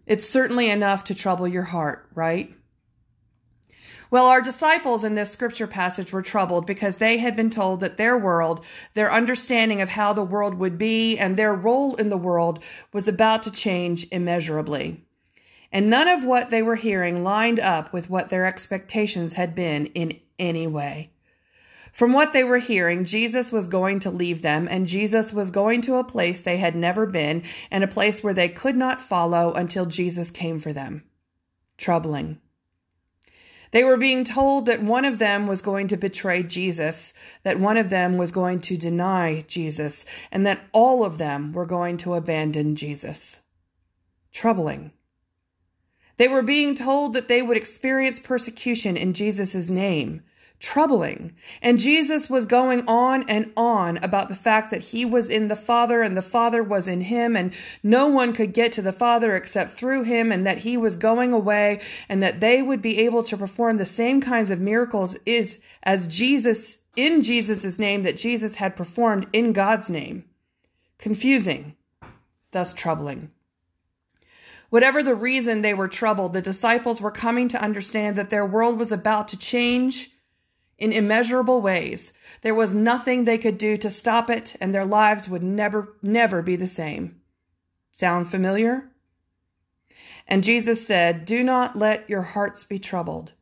It's 0.06 0.28
certainly 0.28 0.70
enough 0.70 1.04
to 1.04 1.14
trouble 1.14 1.46
your 1.46 1.64
heart, 1.64 2.08
right? 2.14 2.54
Well, 4.10 4.26
our 4.26 4.40
disciples 4.40 5.04
in 5.04 5.14
this 5.14 5.30
scripture 5.30 5.66
passage 5.66 6.12
were 6.12 6.22
troubled 6.22 6.66
because 6.66 6.96
they 6.96 7.18
had 7.18 7.36
been 7.36 7.50
told 7.50 7.80
that 7.80 7.98
their 7.98 8.16
world, 8.16 8.64
their 8.94 9.12
understanding 9.12 9.82
of 9.82 9.90
how 9.90 10.14
the 10.14 10.22
world 10.22 10.54
would 10.54 10.78
be, 10.78 11.18
and 11.18 11.36
their 11.36 11.52
role 11.52 11.94
in 11.96 12.08
the 12.08 12.16
world 12.16 12.62
was 12.90 13.06
about 13.06 13.42
to 13.42 13.50
change 13.50 14.06
immeasurably. 14.10 15.04
And 15.70 15.90
none 15.90 16.08
of 16.08 16.24
what 16.24 16.50
they 16.50 16.62
were 16.62 16.76
hearing 16.76 17.22
lined 17.22 17.60
up 17.60 17.92
with 17.92 18.08
what 18.08 18.30
their 18.30 18.46
expectations 18.46 19.34
had 19.34 19.54
been 19.54 19.86
in 19.86 20.18
any 20.38 20.66
way. 20.66 21.10
From 21.92 22.12
what 22.12 22.32
they 22.32 22.44
were 22.44 22.58
hearing, 22.58 23.04
Jesus 23.04 23.50
was 23.50 23.66
going 23.66 23.98
to 24.00 24.10
leave 24.10 24.42
them, 24.42 24.68
and 24.70 24.86
Jesus 24.86 25.32
was 25.32 25.50
going 25.50 25.80
to 25.82 25.96
a 25.96 26.04
place 26.04 26.40
they 26.40 26.58
had 26.58 26.76
never 26.76 27.06
been, 27.06 27.42
and 27.70 27.82
a 27.82 27.88
place 27.88 28.22
where 28.22 28.34
they 28.34 28.48
could 28.48 28.76
not 28.76 29.00
follow 29.00 29.52
until 29.52 29.84
Jesus 29.86 30.30
came 30.30 30.58
for 30.58 30.72
them. 30.72 31.04
Troubling. 31.76 32.40
They 33.70 33.84
were 33.84 33.96
being 33.96 34.24
told 34.24 34.66
that 34.66 34.82
one 34.82 35.04
of 35.04 35.18
them 35.18 35.46
was 35.46 35.60
going 35.60 35.88
to 35.88 35.96
betray 35.96 36.42
Jesus, 36.42 37.12
that 37.42 37.60
one 37.60 37.76
of 37.76 37.90
them 37.90 38.16
was 38.16 38.30
going 38.30 38.60
to 38.60 38.76
deny 38.76 39.44
Jesus, 39.46 40.06
and 40.32 40.46
that 40.46 40.60
all 40.72 41.04
of 41.04 41.18
them 41.18 41.52
were 41.52 41.66
going 41.66 41.96
to 41.98 42.14
abandon 42.14 42.76
Jesus. 42.76 43.40
Troubling. 44.32 44.92
They 46.18 46.28
were 46.28 46.42
being 46.42 46.74
told 46.74 47.14
that 47.14 47.28
they 47.28 47.42
would 47.42 47.56
experience 47.56 48.18
persecution 48.18 48.96
in 48.96 49.14
Jesus' 49.14 49.70
name, 49.70 50.22
troubling. 50.58 51.32
And 51.62 51.78
Jesus 51.78 52.28
was 52.28 52.44
going 52.44 52.86
on 52.88 53.24
and 53.28 53.52
on 53.56 53.98
about 53.98 54.28
the 54.28 54.34
fact 54.34 54.72
that 54.72 54.82
he 54.82 55.04
was 55.04 55.30
in 55.30 55.46
the 55.46 55.56
Father 55.56 56.02
and 56.02 56.16
the 56.16 56.22
Father 56.22 56.60
was 56.60 56.88
in 56.88 57.02
him 57.02 57.36
and 57.36 57.54
no 57.84 58.08
one 58.08 58.32
could 58.32 58.52
get 58.52 58.72
to 58.72 58.82
the 58.82 58.92
Father 58.92 59.36
except 59.36 59.70
through 59.70 60.02
him 60.02 60.32
and 60.32 60.44
that 60.44 60.58
he 60.58 60.76
was 60.76 60.96
going 60.96 61.32
away 61.32 61.80
and 62.08 62.20
that 62.20 62.40
they 62.40 62.62
would 62.62 62.82
be 62.82 62.98
able 62.98 63.22
to 63.22 63.36
perform 63.36 63.76
the 63.76 63.86
same 63.86 64.20
kinds 64.20 64.50
of 64.50 64.60
miracles 64.60 65.16
is 65.24 65.60
as 65.84 66.08
Jesus 66.08 66.78
in 66.96 67.22
Jesus' 67.22 67.78
name 67.78 68.02
that 68.02 68.16
Jesus 68.16 68.56
had 68.56 68.74
performed 68.74 69.28
in 69.32 69.52
God's 69.52 69.88
name. 69.88 70.24
Confusing, 70.98 71.76
thus 72.50 72.74
troubling. 72.74 73.30
Whatever 74.70 75.02
the 75.02 75.14
reason 75.14 75.62
they 75.62 75.74
were 75.74 75.88
troubled, 75.88 76.32
the 76.32 76.42
disciples 76.42 77.00
were 77.00 77.10
coming 77.10 77.48
to 77.48 77.62
understand 77.62 78.16
that 78.16 78.30
their 78.30 78.44
world 78.44 78.78
was 78.78 78.92
about 78.92 79.28
to 79.28 79.38
change 79.38 80.10
in 80.78 80.92
immeasurable 80.92 81.60
ways. 81.60 82.12
There 82.42 82.54
was 82.54 82.74
nothing 82.74 83.24
they 83.24 83.38
could 83.38 83.58
do 83.58 83.76
to 83.78 83.90
stop 83.90 84.28
it, 84.28 84.56
and 84.60 84.74
their 84.74 84.84
lives 84.84 85.28
would 85.28 85.42
never, 85.42 85.96
never 86.02 86.42
be 86.42 86.54
the 86.54 86.66
same. 86.66 87.20
Sound 87.92 88.28
familiar? 88.28 88.90
And 90.26 90.44
Jesus 90.44 90.86
said, 90.86 91.24
Do 91.24 91.42
not 91.42 91.74
let 91.74 92.08
your 92.08 92.22
hearts 92.22 92.62
be 92.62 92.78
troubled. 92.78 93.32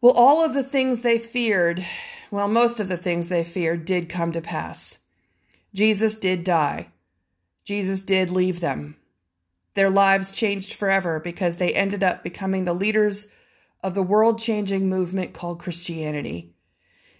Well, 0.00 0.12
all 0.12 0.44
of 0.44 0.52
the 0.52 0.62
things 0.62 1.00
they 1.00 1.18
feared, 1.18 1.84
well, 2.30 2.46
most 2.46 2.78
of 2.78 2.88
the 2.88 2.98
things 2.98 3.28
they 3.28 3.42
feared 3.42 3.86
did 3.86 4.10
come 4.10 4.30
to 4.32 4.42
pass. 4.42 4.98
Jesus 5.74 6.16
did 6.18 6.44
die. 6.44 6.88
Jesus 7.64 8.02
did 8.04 8.30
leave 8.30 8.60
them. 8.60 8.98
Their 9.76 9.90
lives 9.90 10.32
changed 10.32 10.72
forever 10.72 11.20
because 11.20 11.56
they 11.56 11.74
ended 11.74 12.02
up 12.02 12.24
becoming 12.24 12.64
the 12.64 12.72
leaders 12.72 13.26
of 13.82 13.94
the 13.94 14.02
world 14.02 14.38
changing 14.38 14.88
movement 14.88 15.34
called 15.34 15.60
Christianity. 15.60 16.54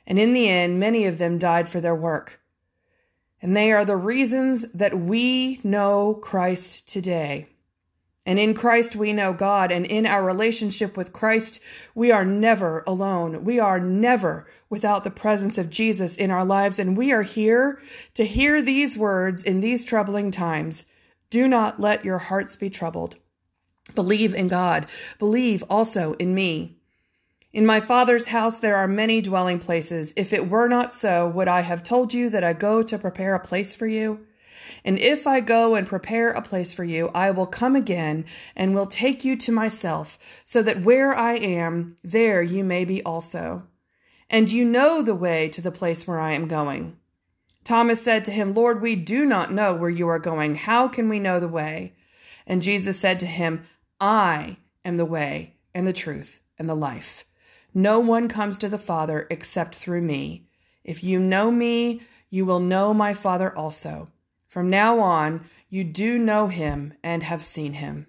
And 0.06 0.18
in 0.18 0.32
the 0.32 0.48
end, 0.48 0.80
many 0.80 1.04
of 1.04 1.18
them 1.18 1.36
died 1.36 1.68
for 1.68 1.82
their 1.82 1.94
work. 1.94 2.40
And 3.42 3.54
they 3.54 3.72
are 3.72 3.84
the 3.84 3.98
reasons 3.98 4.72
that 4.72 4.98
we 4.98 5.60
know 5.62 6.14
Christ 6.14 6.88
today. 6.88 7.46
And 8.24 8.38
in 8.38 8.54
Christ, 8.54 8.96
we 8.96 9.12
know 9.12 9.34
God. 9.34 9.70
And 9.70 9.84
in 9.84 10.06
our 10.06 10.24
relationship 10.24 10.96
with 10.96 11.12
Christ, 11.12 11.60
we 11.94 12.10
are 12.10 12.24
never 12.24 12.82
alone. 12.86 13.44
We 13.44 13.60
are 13.60 13.78
never 13.78 14.46
without 14.70 15.04
the 15.04 15.10
presence 15.10 15.58
of 15.58 15.68
Jesus 15.68 16.16
in 16.16 16.30
our 16.30 16.44
lives. 16.44 16.78
And 16.78 16.96
we 16.96 17.12
are 17.12 17.22
here 17.22 17.78
to 18.14 18.24
hear 18.24 18.62
these 18.62 18.96
words 18.96 19.42
in 19.42 19.60
these 19.60 19.84
troubling 19.84 20.30
times. 20.30 20.86
Do 21.30 21.48
not 21.48 21.80
let 21.80 22.04
your 22.04 22.18
hearts 22.18 22.56
be 22.56 22.70
troubled. 22.70 23.16
Believe 23.94 24.34
in 24.34 24.48
God. 24.48 24.86
Believe 25.18 25.62
also 25.70 26.14
in 26.14 26.34
me. 26.34 26.78
In 27.52 27.64
my 27.64 27.80
Father's 27.80 28.26
house 28.26 28.58
there 28.58 28.76
are 28.76 28.88
many 28.88 29.22
dwelling 29.22 29.58
places. 29.58 30.12
If 30.16 30.32
it 30.32 30.50
were 30.50 30.68
not 30.68 30.92
so, 30.92 31.26
would 31.28 31.48
I 31.48 31.60
have 31.60 31.82
told 31.82 32.12
you 32.12 32.28
that 32.30 32.44
I 32.44 32.52
go 32.52 32.82
to 32.82 32.98
prepare 32.98 33.34
a 33.34 33.40
place 33.40 33.74
for 33.74 33.86
you? 33.86 34.26
And 34.84 34.98
if 34.98 35.26
I 35.26 35.40
go 35.40 35.74
and 35.74 35.86
prepare 35.86 36.30
a 36.30 36.42
place 36.42 36.72
for 36.72 36.84
you, 36.84 37.08
I 37.14 37.30
will 37.30 37.46
come 37.46 37.76
again 37.76 38.24
and 38.54 38.74
will 38.74 38.86
take 38.86 39.24
you 39.24 39.36
to 39.36 39.52
myself, 39.52 40.18
so 40.44 40.62
that 40.62 40.82
where 40.82 41.14
I 41.14 41.34
am, 41.34 41.96
there 42.02 42.42
you 42.42 42.62
may 42.64 42.84
be 42.84 43.02
also. 43.02 43.62
And 44.28 44.50
you 44.50 44.64
know 44.64 45.02
the 45.02 45.14
way 45.14 45.48
to 45.50 45.60
the 45.60 45.70
place 45.70 46.06
where 46.06 46.20
I 46.20 46.32
am 46.32 46.48
going. 46.48 46.98
Thomas 47.66 48.00
said 48.00 48.24
to 48.24 48.30
him, 48.30 48.54
Lord, 48.54 48.80
we 48.80 48.94
do 48.94 49.24
not 49.24 49.52
know 49.52 49.74
where 49.74 49.90
you 49.90 50.06
are 50.06 50.20
going. 50.20 50.54
How 50.54 50.86
can 50.86 51.08
we 51.08 51.18
know 51.18 51.40
the 51.40 51.48
way? 51.48 51.94
And 52.46 52.62
Jesus 52.62 52.96
said 52.96 53.18
to 53.18 53.26
him, 53.26 53.66
I 54.00 54.58
am 54.84 54.98
the 54.98 55.04
way 55.04 55.56
and 55.74 55.84
the 55.84 55.92
truth 55.92 56.42
and 56.60 56.68
the 56.68 56.76
life. 56.76 57.24
No 57.74 57.98
one 57.98 58.28
comes 58.28 58.56
to 58.58 58.68
the 58.68 58.78
Father 58.78 59.26
except 59.30 59.74
through 59.74 60.02
me. 60.02 60.46
If 60.84 61.02
you 61.02 61.18
know 61.18 61.50
me, 61.50 62.02
you 62.30 62.46
will 62.46 62.60
know 62.60 62.94
my 62.94 63.12
Father 63.14 63.52
also. 63.58 64.12
From 64.46 64.70
now 64.70 65.00
on, 65.00 65.50
you 65.68 65.82
do 65.82 66.20
know 66.20 66.46
him 66.46 66.94
and 67.02 67.24
have 67.24 67.42
seen 67.42 67.72
him. 67.72 68.06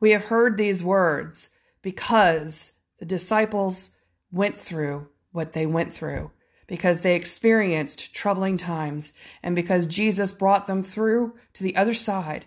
We 0.00 0.12
have 0.12 0.24
heard 0.24 0.56
these 0.56 0.82
words 0.82 1.50
because 1.82 2.72
the 2.98 3.04
disciples 3.04 3.90
went 4.32 4.56
through 4.56 5.08
what 5.30 5.52
they 5.52 5.66
went 5.66 5.92
through, 5.92 6.30
because 6.70 7.00
they 7.00 7.16
experienced 7.16 8.14
troubling 8.14 8.56
times, 8.56 9.12
and 9.42 9.56
because 9.56 9.88
Jesus 9.88 10.30
brought 10.30 10.68
them 10.68 10.84
through 10.84 11.34
to 11.52 11.64
the 11.64 11.74
other 11.74 11.92
side 11.92 12.44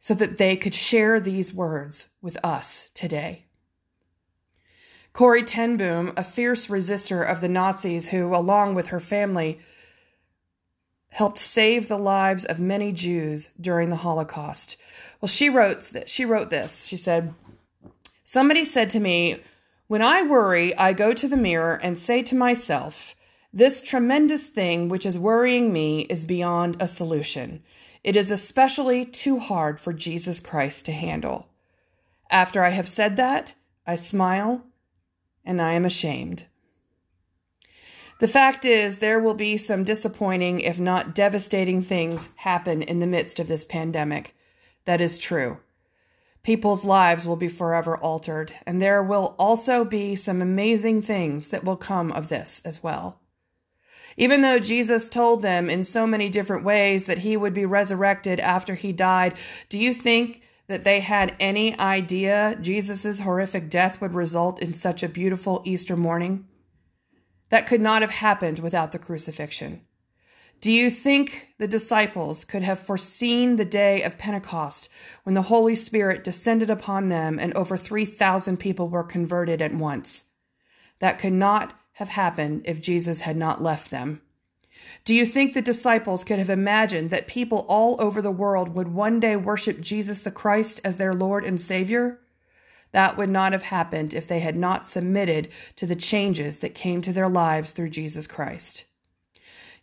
so 0.00 0.14
that 0.14 0.36
they 0.36 0.56
could 0.56 0.74
share 0.74 1.20
these 1.20 1.54
words 1.54 2.06
with 2.20 2.36
us 2.42 2.90
today. 2.94 3.44
Corrie 5.12 5.44
ten 5.44 5.76
Boom, 5.76 6.12
a 6.16 6.24
fierce 6.24 6.66
resistor 6.66 7.24
of 7.24 7.40
the 7.40 7.48
Nazis 7.48 8.08
who, 8.08 8.34
along 8.34 8.74
with 8.74 8.88
her 8.88 9.00
family, 9.00 9.60
helped 11.10 11.38
save 11.38 11.86
the 11.86 11.98
lives 11.98 12.44
of 12.44 12.58
many 12.58 12.90
Jews 12.90 13.48
during 13.60 13.90
the 13.90 13.96
Holocaust. 13.96 14.76
Well, 15.20 15.28
she 15.28 15.48
wrote 15.48 15.88
she 16.06 16.24
wrote 16.24 16.50
this. 16.50 16.86
She 16.86 16.96
said, 16.96 17.32
"Somebody 18.24 18.64
said 18.64 18.90
to 18.90 18.98
me, 18.98 19.40
when 19.88 20.02
I 20.02 20.22
worry, 20.22 20.76
I 20.76 20.92
go 20.92 21.12
to 21.12 21.26
the 21.26 21.36
mirror 21.36 21.80
and 21.82 21.98
say 21.98 22.22
to 22.22 22.34
myself, 22.34 23.14
this 23.52 23.80
tremendous 23.80 24.46
thing 24.46 24.88
which 24.88 25.06
is 25.06 25.18
worrying 25.18 25.72
me 25.72 26.02
is 26.02 26.24
beyond 26.24 26.76
a 26.80 26.86
solution. 26.86 27.62
It 28.04 28.14
is 28.14 28.30
especially 28.30 29.06
too 29.06 29.38
hard 29.38 29.80
for 29.80 29.94
Jesus 29.94 30.40
Christ 30.40 30.84
to 30.86 30.92
handle. 30.92 31.48
After 32.30 32.62
I 32.62 32.68
have 32.68 32.86
said 32.86 33.16
that, 33.16 33.54
I 33.86 33.96
smile 33.96 34.66
and 35.44 35.60
I 35.62 35.72
am 35.72 35.86
ashamed. 35.86 36.46
The 38.20 38.28
fact 38.28 38.64
is, 38.66 38.98
there 38.98 39.20
will 39.20 39.34
be 39.34 39.56
some 39.56 39.84
disappointing, 39.84 40.60
if 40.60 40.78
not 40.78 41.14
devastating 41.14 41.82
things 41.82 42.28
happen 42.36 42.82
in 42.82 43.00
the 43.00 43.06
midst 43.06 43.38
of 43.38 43.48
this 43.48 43.64
pandemic. 43.64 44.34
That 44.84 45.00
is 45.00 45.18
true. 45.18 45.60
People's 46.48 46.82
lives 46.82 47.26
will 47.26 47.36
be 47.36 47.46
forever 47.46 47.98
altered, 47.98 48.54
and 48.66 48.80
there 48.80 49.02
will 49.02 49.34
also 49.38 49.84
be 49.84 50.16
some 50.16 50.40
amazing 50.40 51.02
things 51.02 51.50
that 51.50 51.62
will 51.62 51.76
come 51.76 52.10
of 52.10 52.30
this 52.30 52.62
as 52.64 52.82
well. 52.82 53.20
Even 54.16 54.40
though 54.40 54.58
Jesus 54.58 55.10
told 55.10 55.42
them 55.42 55.68
in 55.68 55.84
so 55.84 56.06
many 56.06 56.30
different 56.30 56.64
ways 56.64 57.04
that 57.04 57.18
he 57.18 57.36
would 57.36 57.52
be 57.52 57.66
resurrected 57.66 58.40
after 58.40 58.76
he 58.76 58.94
died, 58.94 59.34
do 59.68 59.78
you 59.78 59.92
think 59.92 60.40
that 60.68 60.84
they 60.84 61.00
had 61.00 61.36
any 61.38 61.78
idea 61.78 62.56
Jesus' 62.62 63.20
horrific 63.20 63.68
death 63.68 64.00
would 64.00 64.14
result 64.14 64.58
in 64.58 64.72
such 64.72 65.02
a 65.02 65.08
beautiful 65.10 65.60
Easter 65.66 65.98
morning? 65.98 66.46
That 67.50 67.66
could 67.66 67.82
not 67.82 68.00
have 68.00 68.10
happened 68.12 68.60
without 68.60 68.92
the 68.92 68.98
crucifixion. 68.98 69.82
Do 70.60 70.72
you 70.72 70.90
think 70.90 71.54
the 71.58 71.68
disciples 71.68 72.44
could 72.44 72.62
have 72.64 72.80
foreseen 72.80 73.56
the 73.56 73.64
day 73.64 74.02
of 74.02 74.18
Pentecost 74.18 74.88
when 75.22 75.34
the 75.34 75.42
Holy 75.42 75.76
Spirit 75.76 76.24
descended 76.24 76.68
upon 76.68 77.08
them 77.08 77.38
and 77.38 77.54
over 77.54 77.76
3,000 77.76 78.56
people 78.56 78.88
were 78.88 79.04
converted 79.04 79.62
at 79.62 79.72
once? 79.72 80.24
That 80.98 81.20
could 81.20 81.32
not 81.32 81.78
have 81.94 82.08
happened 82.08 82.62
if 82.64 82.80
Jesus 82.80 83.20
had 83.20 83.36
not 83.36 83.62
left 83.62 83.92
them? 83.92 84.22
Do 85.04 85.14
you 85.14 85.24
think 85.24 85.52
the 85.52 85.62
disciples 85.62 86.24
could 86.24 86.40
have 86.40 86.50
imagined 86.50 87.10
that 87.10 87.28
people 87.28 87.64
all 87.68 87.96
over 88.00 88.20
the 88.20 88.30
world 88.32 88.74
would 88.74 88.88
one 88.88 89.20
day 89.20 89.36
worship 89.36 89.80
Jesus 89.80 90.20
the 90.20 90.32
Christ 90.32 90.80
as 90.82 90.96
their 90.96 91.14
Lord 91.14 91.44
and 91.44 91.60
Savior? 91.60 92.18
That 92.90 93.16
would 93.16 93.30
not 93.30 93.52
have 93.52 93.64
happened 93.64 94.12
if 94.12 94.26
they 94.26 94.40
had 94.40 94.56
not 94.56 94.88
submitted 94.88 95.50
to 95.76 95.86
the 95.86 95.94
changes 95.94 96.58
that 96.58 96.74
came 96.74 97.00
to 97.02 97.12
their 97.12 97.28
lives 97.28 97.70
through 97.70 97.90
Jesus 97.90 98.26
Christ. 98.26 98.84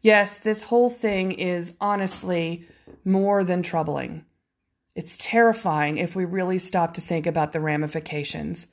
Yes, 0.06 0.38
this 0.38 0.62
whole 0.62 0.92
thing 0.92 1.32
is 1.32 1.74
honestly 1.82 2.68
more 3.04 3.44
than 3.44 3.64
troubling. 3.64 4.24
It's 4.94 5.18
terrifying 5.18 5.98
if 5.98 6.16
we 6.16 6.26
really 6.26 6.60
stop 6.60 6.94
to 6.94 7.02
think 7.02 7.26
about 7.26 7.54
the 7.54 7.60
ramifications. 7.60 8.68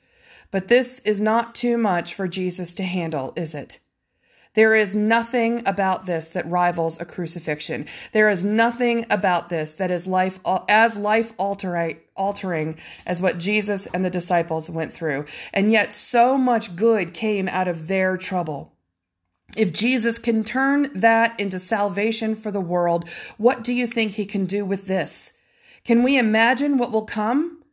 But 0.51 0.67
this 0.67 0.99
is 0.99 1.19
not 1.19 1.55
too 1.55 1.75
much 1.75 2.13
for 2.13 2.27
Jesus 2.27 2.75
to 2.75 2.83
handle, 2.83 3.33
is 3.35 3.55
it? 3.55 3.79
There 4.53 4.75
is 4.75 4.93
nothing 4.93 5.63
about 5.65 6.05
this 6.05 6.29
that 6.29 6.47
rivals 6.47 7.01
a 7.01 7.05
crucifixion. 7.05 7.87
There 8.11 8.29
is 8.29 8.43
nothing 8.43 9.07
about 9.09 9.49
this 9.49 9.73
that 9.73 9.89
is 9.89 10.05
life 10.05 10.39
as 10.69 10.97
life 10.97 11.33
altering 11.39 12.77
as 13.07 13.21
what 13.23 13.39
Jesus 13.39 13.87
and 13.87 14.05
the 14.05 14.11
disciples 14.11 14.69
went 14.69 14.93
through. 14.93 15.25
And 15.51 15.71
yet 15.71 15.95
so 15.95 16.37
much 16.37 16.75
good 16.75 17.15
came 17.15 17.47
out 17.47 17.67
of 17.67 17.87
their 17.87 18.17
trouble. 18.17 18.72
If 19.55 19.71
Jesus 19.71 20.17
can 20.17 20.43
turn 20.43 20.89
that 20.93 21.39
into 21.39 21.59
salvation 21.59 22.35
for 22.35 22.51
the 22.51 22.61
world, 22.61 23.07
what 23.37 23.63
do 23.63 23.73
you 23.73 23.85
think 23.85 24.11
he 24.11 24.25
can 24.25 24.45
do 24.45 24.65
with 24.65 24.87
this? 24.87 25.33
Can 25.83 26.01
we 26.01 26.17
imagine 26.17 26.77
what 26.77 26.91
will 26.91 27.05
come? 27.05 27.63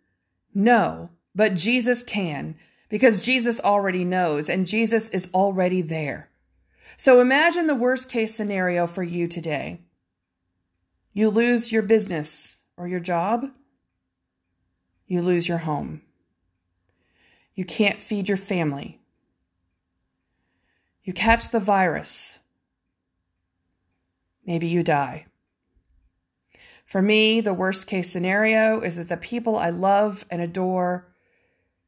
No, 0.52 1.10
but 1.34 1.54
Jesus 1.54 2.02
can 2.02 2.56
because 2.88 3.24
Jesus 3.24 3.60
already 3.60 4.04
knows 4.04 4.48
and 4.48 4.66
Jesus 4.66 5.08
is 5.08 5.30
already 5.32 5.80
there. 5.80 6.28
So 6.96 7.20
imagine 7.20 7.66
the 7.66 7.74
worst 7.74 8.10
case 8.10 8.34
scenario 8.34 8.86
for 8.86 9.02
you 9.02 9.26
today. 9.26 9.80
You 11.12 11.30
lose 11.30 11.72
your 11.72 11.82
business 11.82 12.60
or 12.76 12.88
your 12.88 13.00
job. 13.00 13.46
You 15.06 15.22
lose 15.22 15.48
your 15.48 15.58
home. 15.58 16.02
You 17.54 17.64
can't 17.64 18.02
feed 18.02 18.28
your 18.28 18.36
family. 18.36 18.99
You 21.02 21.12
catch 21.12 21.50
the 21.50 21.60
virus. 21.60 22.38
Maybe 24.44 24.66
you 24.66 24.82
die. 24.82 25.26
For 26.84 27.00
me, 27.00 27.40
the 27.40 27.54
worst 27.54 27.86
case 27.86 28.10
scenario 28.10 28.80
is 28.80 28.96
that 28.96 29.08
the 29.08 29.16
people 29.16 29.56
I 29.56 29.70
love 29.70 30.24
and 30.30 30.42
adore 30.42 31.06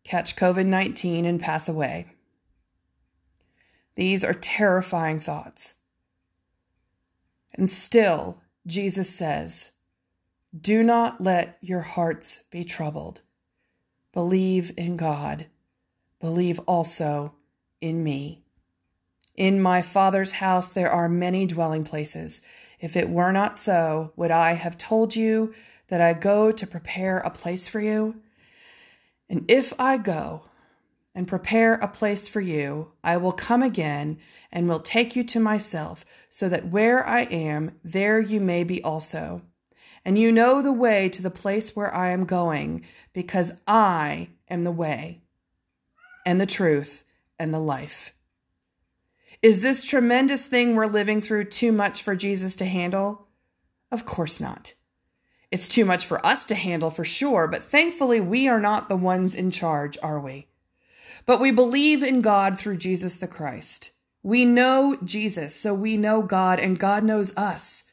catch 0.05 0.37
COVID 0.37 0.66
19 0.66 1.25
and 1.25 1.40
pass 1.40 1.68
away. 1.68 2.07
These 3.94 4.25
are 4.25 4.35
terrifying 4.35 5.20
thoughts. 5.20 5.75
And 7.55 7.68
still, 7.68 8.40
Jesus 8.66 9.11
says, 9.11 9.72
Do 10.59 10.83
not 10.83 11.20
let 11.20 11.59
your 11.61 11.81
hearts 11.81 12.44
be 12.51 12.64
troubled. 12.64 13.20
Believe 14.12 14.72
in 14.77 14.96
God. 14.96 15.46
Believe 16.20 16.61
also 16.61 17.35
in 17.81 18.05
me. 18.05 18.42
In 19.35 19.62
my 19.62 19.83
Father's 19.83 20.33
house 20.33 20.71
there 20.71 20.90
are 20.90 21.09
many 21.09 21.47
dwelling 21.47 21.85
places. 21.85 22.42
If 22.81 22.97
it 22.97 23.09
were 23.09 23.33
not 23.33 23.57
so, 23.59 24.12
would 24.16 24.31
I 24.31 24.55
have 24.55 24.77
told 24.77 25.16
you 25.16 25.55
that 25.88 26.01
I 26.01 26.12
go 26.12 26.53
to 26.53 26.66
prepare 26.66 27.18
a 27.18 27.31
place 27.31 27.68
for 27.68 27.81
you? 27.81 28.16
And 29.29 29.51
if 29.51 29.73
I 29.79 29.97
go 29.97 30.45
and 31.14 31.29
prepare 31.29 31.75
a 31.75 31.88
place 31.88 32.29
for 32.29 32.40
you, 32.40 32.92
I 33.05 33.16
will 33.16 33.33
come 33.33 33.62
again 33.62 34.18
and 34.51 34.68
will 34.68 34.81
take 34.81 35.14
you 35.14 35.25
to 35.25 35.40
myself, 35.40 36.05
so 36.29 36.49
that 36.49 36.68
where 36.68 37.07
I 37.07 37.23
am, 37.23 37.73
there 37.85 38.21
you 38.21 38.40
may 38.40 38.64
be 38.64 38.83
also. 38.83 39.42
And 40.05 40.18
you 40.18 40.33
know 40.33 40.61
the 40.61 40.73
way 40.73 41.09
to 41.11 41.23
the 41.23 41.31
place 41.31 41.77
where 41.77 41.95
I 41.95 42.11
am 42.11 42.25
going, 42.25 42.85
because 43.12 43.53
I 43.66 44.31
am 44.49 44.64
the 44.64 44.73
way, 44.73 45.23
and 46.27 46.40
the 46.40 46.47
truth, 46.47 47.05
and 47.38 47.55
the 47.55 47.61
life. 47.61 48.12
Is 49.43 49.61
this 49.61 49.85
tremendous 49.85 50.47
thing 50.47 50.77
we're 50.77 50.87
living 50.87 51.21
through 51.21 51.47
too 51.47 51.73
much 51.73 52.01
for 52.01 52.15
Jesus 52.15 52.55
to 52.57 52.65
handle? 52.65 53.27
Of 53.91 54.07
course 54.07 54.39
not. 54.39 54.75
It's 55.51 55.67
too 55.67 55.85
much 55.85 56.07
for 56.07 56.25
us 56.25 56.45
to 56.45 56.55
handle 56.55 56.91
for 56.91 57.05
sure, 57.05 57.49
but 57.49 57.65
thankfully 57.65 58.21
we 58.21 58.47
are 58.47 58.61
not 58.61 58.89
the 58.89 58.97
ones 58.97 59.35
in 59.35 59.51
charge, 59.51 59.99
are 60.01 60.21
we? 60.21 60.47
But 61.27 61.41
we 61.41 61.51
believe 61.51 62.05
in 62.05 62.21
God 62.21 62.57
through 62.57 62.77
Jesus 62.77 63.17
the 63.17 63.27
Christ. 63.27 63.91
We 64.23 64.45
know 64.45 64.97
Jesus, 65.05 65.57
so 65.57 65.75
we 65.75 65.97
know 65.97 66.23
God, 66.23 66.61
and 66.61 66.79
God 66.79 67.03
knows 67.03 67.37
us. 67.37 67.85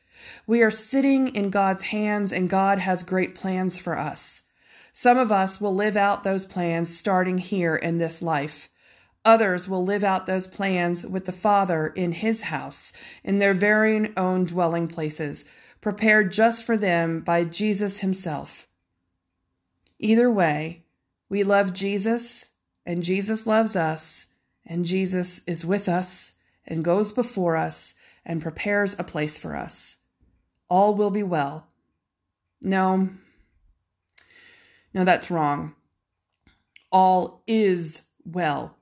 We 0.45 0.61
are 0.61 0.69
sitting 0.69 1.33
in 1.35 1.49
God's 1.49 1.83
hands, 1.83 2.31
and 2.31 2.47
God 2.47 2.77
has 2.77 3.01
great 3.01 3.33
plans 3.33 3.79
for 3.79 3.97
us. 3.97 4.43
Some 4.93 5.17
of 5.17 5.31
us 5.31 5.59
will 5.59 5.73
live 5.73 5.97
out 5.97 6.23
those 6.23 6.45
plans 6.45 6.95
starting 6.95 7.39
here 7.39 7.75
in 7.75 7.97
this 7.97 8.21
life. 8.21 8.69
Others 9.25 9.67
will 9.67 9.83
live 9.83 10.03
out 10.03 10.25
those 10.25 10.47
plans 10.47 11.05
with 11.05 11.25
the 11.25 11.31
Father 11.31 11.87
in 11.87 12.13
His 12.13 12.41
house, 12.43 12.93
in 13.23 13.39
their 13.39 13.53
very 13.53 14.15
own 14.15 14.45
dwelling 14.45 14.87
places, 14.87 15.45
prepared 15.81 16.31
just 16.31 16.63
for 16.63 16.77
them 16.77 17.19
by 17.21 17.43
Jesus 17.43 17.99
Himself. 17.99 18.67
Either 19.99 20.31
way, 20.31 20.85
we 21.27 21.43
love 21.43 21.73
Jesus 21.73 22.49
and 22.85 23.03
Jesus 23.03 23.45
loves 23.45 23.75
us, 23.75 24.27
and 24.65 24.85
Jesus 24.85 25.41
is 25.45 25.65
with 25.65 25.89
us 25.89 26.37
and 26.65 26.83
goes 26.83 27.11
before 27.11 27.55
us 27.55 27.95
and 28.25 28.41
prepares 28.41 28.95
a 28.97 29.03
place 29.03 29.37
for 29.37 29.55
us. 29.55 29.97
All 30.69 30.95
will 30.95 31.11
be 31.11 31.23
well. 31.23 31.67
No, 32.61 33.09
no, 34.93 35.03
that's 35.03 35.29
wrong. 35.29 35.75
All 36.91 37.43
is 37.45 38.03
well 38.25 38.78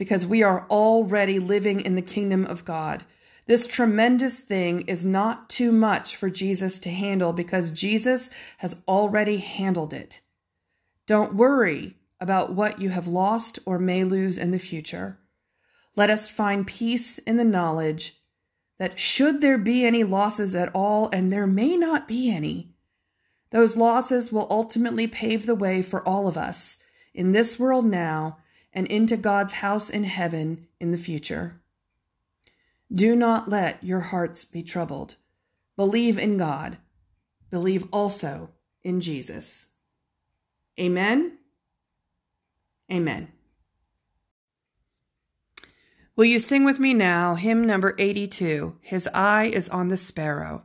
because 0.00 0.24
we 0.24 0.42
are 0.42 0.66
already 0.70 1.38
living 1.38 1.78
in 1.78 1.94
the 1.94 2.00
kingdom 2.00 2.46
of 2.46 2.64
God. 2.64 3.04
This 3.44 3.66
tremendous 3.66 4.40
thing 4.40 4.80
is 4.88 5.04
not 5.04 5.50
too 5.50 5.70
much 5.70 6.16
for 6.16 6.30
Jesus 6.30 6.78
to 6.78 6.90
handle 6.90 7.34
because 7.34 7.70
Jesus 7.70 8.30
has 8.56 8.76
already 8.88 9.36
handled 9.36 9.92
it. 9.92 10.22
Don't 11.06 11.34
worry 11.34 11.98
about 12.18 12.54
what 12.54 12.80
you 12.80 12.88
have 12.88 13.08
lost 13.08 13.58
or 13.66 13.78
may 13.78 14.02
lose 14.02 14.38
in 14.38 14.52
the 14.52 14.58
future. 14.58 15.18
Let 15.96 16.08
us 16.08 16.30
find 16.30 16.66
peace 16.66 17.18
in 17.18 17.36
the 17.36 17.44
knowledge 17.44 18.16
that 18.78 18.98
should 18.98 19.42
there 19.42 19.58
be 19.58 19.84
any 19.84 20.02
losses 20.02 20.54
at 20.54 20.70
all, 20.74 21.10
and 21.12 21.30
there 21.30 21.46
may 21.46 21.76
not 21.76 22.08
be 22.08 22.30
any, 22.30 22.72
those 23.50 23.76
losses 23.76 24.32
will 24.32 24.46
ultimately 24.48 25.06
pave 25.06 25.44
the 25.44 25.54
way 25.54 25.82
for 25.82 26.02
all 26.08 26.26
of 26.26 26.38
us 26.38 26.78
in 27.12 27.32
this 27.32 27.58
world 27.58 27.84
now 27.84 28.38
and 28.72 28.86
into 28.86 29.16
God's 29.16 29.54
house 29.54 29.90
in 29.90 30.04
heaven 30.04 30.66
in 30.78 30.92
the 30.92 30.98
future. 30.98 31.60
Do 32.92 33.14
not 33.14 33.48
let 33.48 33.82
your 33.84 34.00
hearts 34.00 34.44
be 34.44 34.62
troubled. 34.62 35.16
Believe 35.76 36.18
in 36.18 36.36
God. 36.36 36.78
Believe 37.50 37.86
also 37.92 38.50
in 38.82 39.00
Jesus. 39.00 39.68
Amen. 40.78 41.38
Amen. 42.90 43.28
Will 46.16 46.24
you 46.24 46.38
sing 46.38 46.64
with 46.64 46.78
me 46.78 46.92
now 46.92 47.34
hymn 47.34 47.66
number 47.66 47.94
82, 47.98 48.76
His 48.82 49.08
Eye 49.14 49.44
is 49.46 49.68
on 49.68 49.88
the 49.88 49.96
Sparrow? 49.96 50.64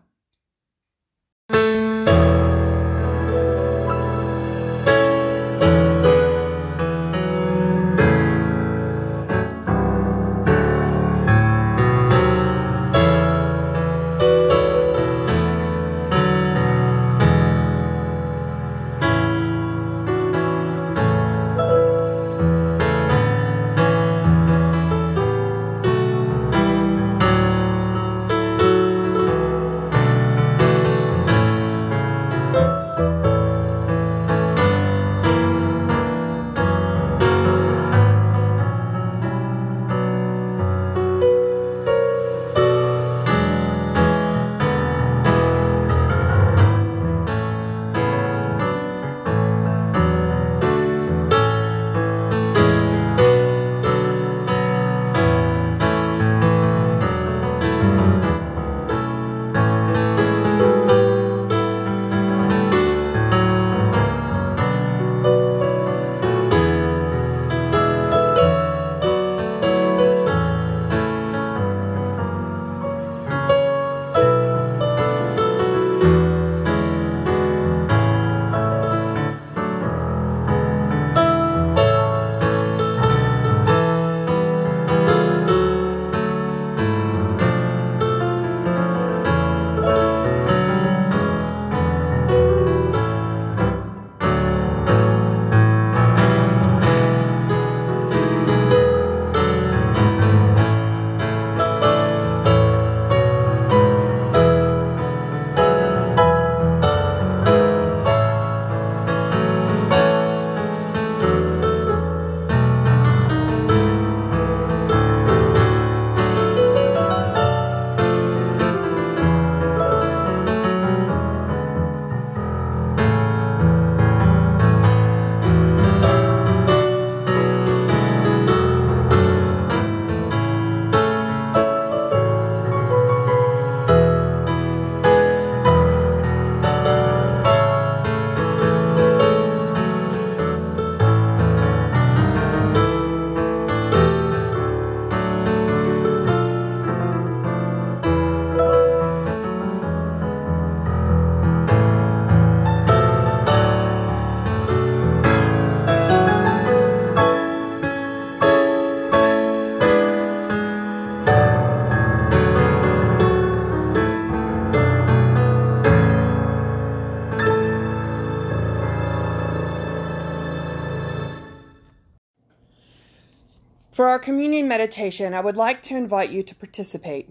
For 174.06 174.10
our 174.10 174.20
communion 174.20 174.68
meditation, 174.68 175.34
I 175.34 175.42
would 175.42 175.58
like 175.58 175.82
to 175.82 175.98
invite 175.98 176.30
you 176.30 176.44
to 176.44 176.54
participate. 176.54 177.28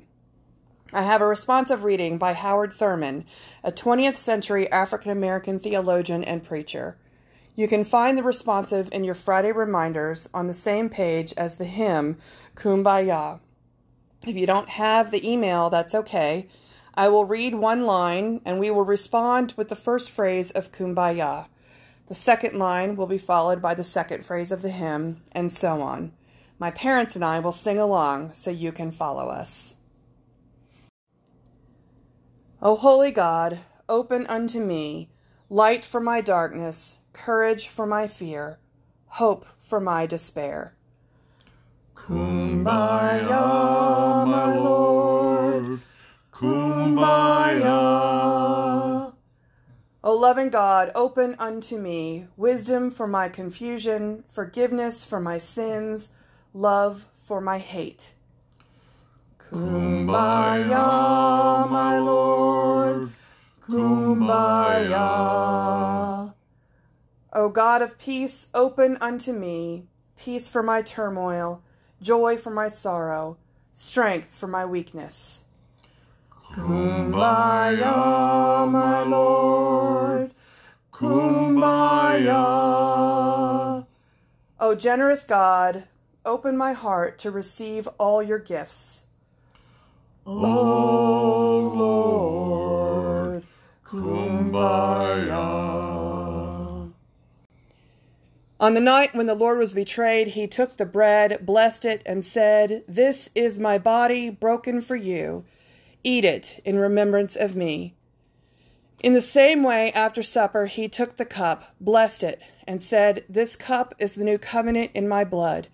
I 0.92 1.02
have 1.02 1.20
a 1.20 1.26
responsive 1.28 1.84
reading 1.84 2.18
by 2.18 2.32
Howard 2.32 2.72
Thurman, 2.72 3.26
a 3.62 3.70
20th 3.70 4.16
century 4.16 4.68
African 4.72 5.12
American 5.12 5.60
theologian 5.60 6.24
and 6.24 6.42
preacher. 6.42 6.98
You 7.54 7.68
can 7.68 7.84
find 7.84 8.18
the 8.18 8.24
responsive 8.24 8.88
in 8.90 9.04
your 9.04 9.14
Friday 9.14 9.52
reminders 9.52 10.28
on 10.34 10.48
the 10.48 10.52
same 10.52 10.88
page 10.88 11.32
as 11.36 11.58
the 11.58 11.64
hymn 11.64 12.18
Kumbaya. 12.56 13.38
If 14.26 14.34
you 14.34 14.44
don't 14.44 14.70
have 14.70 15.12
the 15.12 15.24
email, 15.24 15.70
that's 15.70 15.94
okay. 15.94 16.48
I 16.94 17.08
will 17.08 17.24
read 17.24 17.54
one 17.54 17.86
line 17.86 18.40
and 18.44 18.58
we 18.58 18.72
will 18.72 18.84
respond 18.84 19.54
with 19.56 19.68
the 19.68 19.76
first 19.76 20.10
phrase 20.10 20.50
of 20.50 20.72
Kumbaya. 20.72 21.46
The 22.08 22.16
second 22.16 22.58
line 22.58 22.96
will 22.96 23.06
be 23.06 23.16
followed 23.16 23.62
by 23.62 23.74
the 23.74 23.84
second 23.84 24.26
phrase 24.26 24.50
of 24.50 24.62
the 24.62 24.70
hymn, 24.70 25.22
and 25.30 25.52
so 25.52 25.80
on. 25.80 26.10
My 26.58 26.70
parents 26.70 27.16
and 27.16 27.24
I 27.24 27.40
will 27.40 27.52
sing 27.52 27.78
along 27.78 28.32
so 28.34 28.50
you 28.50 28.72
can 28.72 28.90
follow 28.90 29.28
us. 29.28 29.76
O 32.62 32.76
holy 32.76 33.10
God, 33.10 33.60
open 33.88 34.26
unto 34.26 34.60
me 34.60 35.10
light 35.50 35.84
for 35.84 36.00
my 36.00 36.20
darkness, 36.20 36.98
courage 37.12 37.68
for 37.68 37.86
my 37.86 38.08
fear, 38.08 38.58
hope 39.06 39.44
for 39.60 39.80
my 39.80 40.06
despair. 40.06 40.74
Kumbaya, 41.94 42.66
my 44.26 44.56
Lord, 44.56 45.80
Kumbaya. 46.32 47.74
O 50.02 50.14
loving 50.14 50.50
God, 50.50 50.90
open 50.94 51.34
unto 51.38 51.78
me 51.78 52.26
wisdom 52.36 52.90
for 52.90 53.06
my 53.06 53.28
confusion, 53.28 54.24
forgiveness 54.28 55.04
for 55.04 55.18
my 55.18 55.38
sins, 55.38 56.10
love 56.54 57.06
for 57.22 57.40
my 57.40 57.58
hate. 57.58 58.14
Kumbaya, 59.50 60.78
my 61.68 61.98
Lord, 61.98 63.10
Kumbaya. 63.68 65.02
O 67.32 67.48
God 67.48 67.82
of 67.82 67.98
peace, 67.98 68.46
open 68.54 68.96
unto 69.00 69.32
me 69.32 69.88
peace 70.16 70.48
for 70.48 70.62
my 70.62 70.80
turmoil, 70.80 71.62
joy 72.00 72.36
for 72.36 72.50
my 72.50 72.68
sorrow, 72.68 73.36
strength 73.72 74.32
for 74.32 74.46
my 74.46 74.64
weakness. 74.64 75.42
Kumbaya, 76.52 77.90
my 78.70 79.02
Lord, 79.02 80.30
Kumbaya. 80.92 82.44
O 84.60 84.74
generous 84.76 85.24
God, 85.24 85.88
open 86.24 86.56
my 86.56 86.72
heart 86.72 87.18
to 87.20 87.30
receive 87.30 87.86
all 87.98 88.22
your 88.22 88.38
gifts. 88.38 89.04
O 90.26 91.72
Lord, 91.74 93.44
Kumbaya. 93.84 95.64
On 98.58 98.72
the 98.72 98.80
night 98.80 99.14
when 99.14 99.26
the 99.26 99.34
Lord 99.34 99.58
was 99.58 99.74
betrayed, 99.74 100.28
he 100.28 100.46
took 100.46 100.78
the 100.78 100.86
bread, 100.86 101.44
blessed 101.44 101.84
it, 101.84 102.02
and 102.06 102.24
said, 102.24 102.84
This 102.88 103.28
is 103.34 103.58
my 103.58 103.76
body 103.76 104.30
broken 104.30 104.80
for 104.80 104.96
you. 104.96 105.44
Eat 106.02 106.24
it 106.24 106.62
in 106.64 106.78
remembrance 106.78 107.36
of 107.36 107.54
me. 107.54 107.94
In 109.00 109.12
the 109.12 109.20
same 109.20 109.62
way, 109.62 109.92
after 109.92 110.22
supper, 110.22 110.64
he 110.64 110.88
took 110.88 111.18
the 111.18 111.26
cup, 111.26 111.74
blessed 111.78 112.22
it, 112.22 112.40
and 112.66 112.80
said, 112.80 113.24
This 113.28 113.54
cup 113.54 113.94
is 113.98 114.14
the 114.14 114.24
new 114.24 114.38
covenant 114.38 114.92
in 114.94 115.06
my 115.06 115.24
blood. 115.24 115.68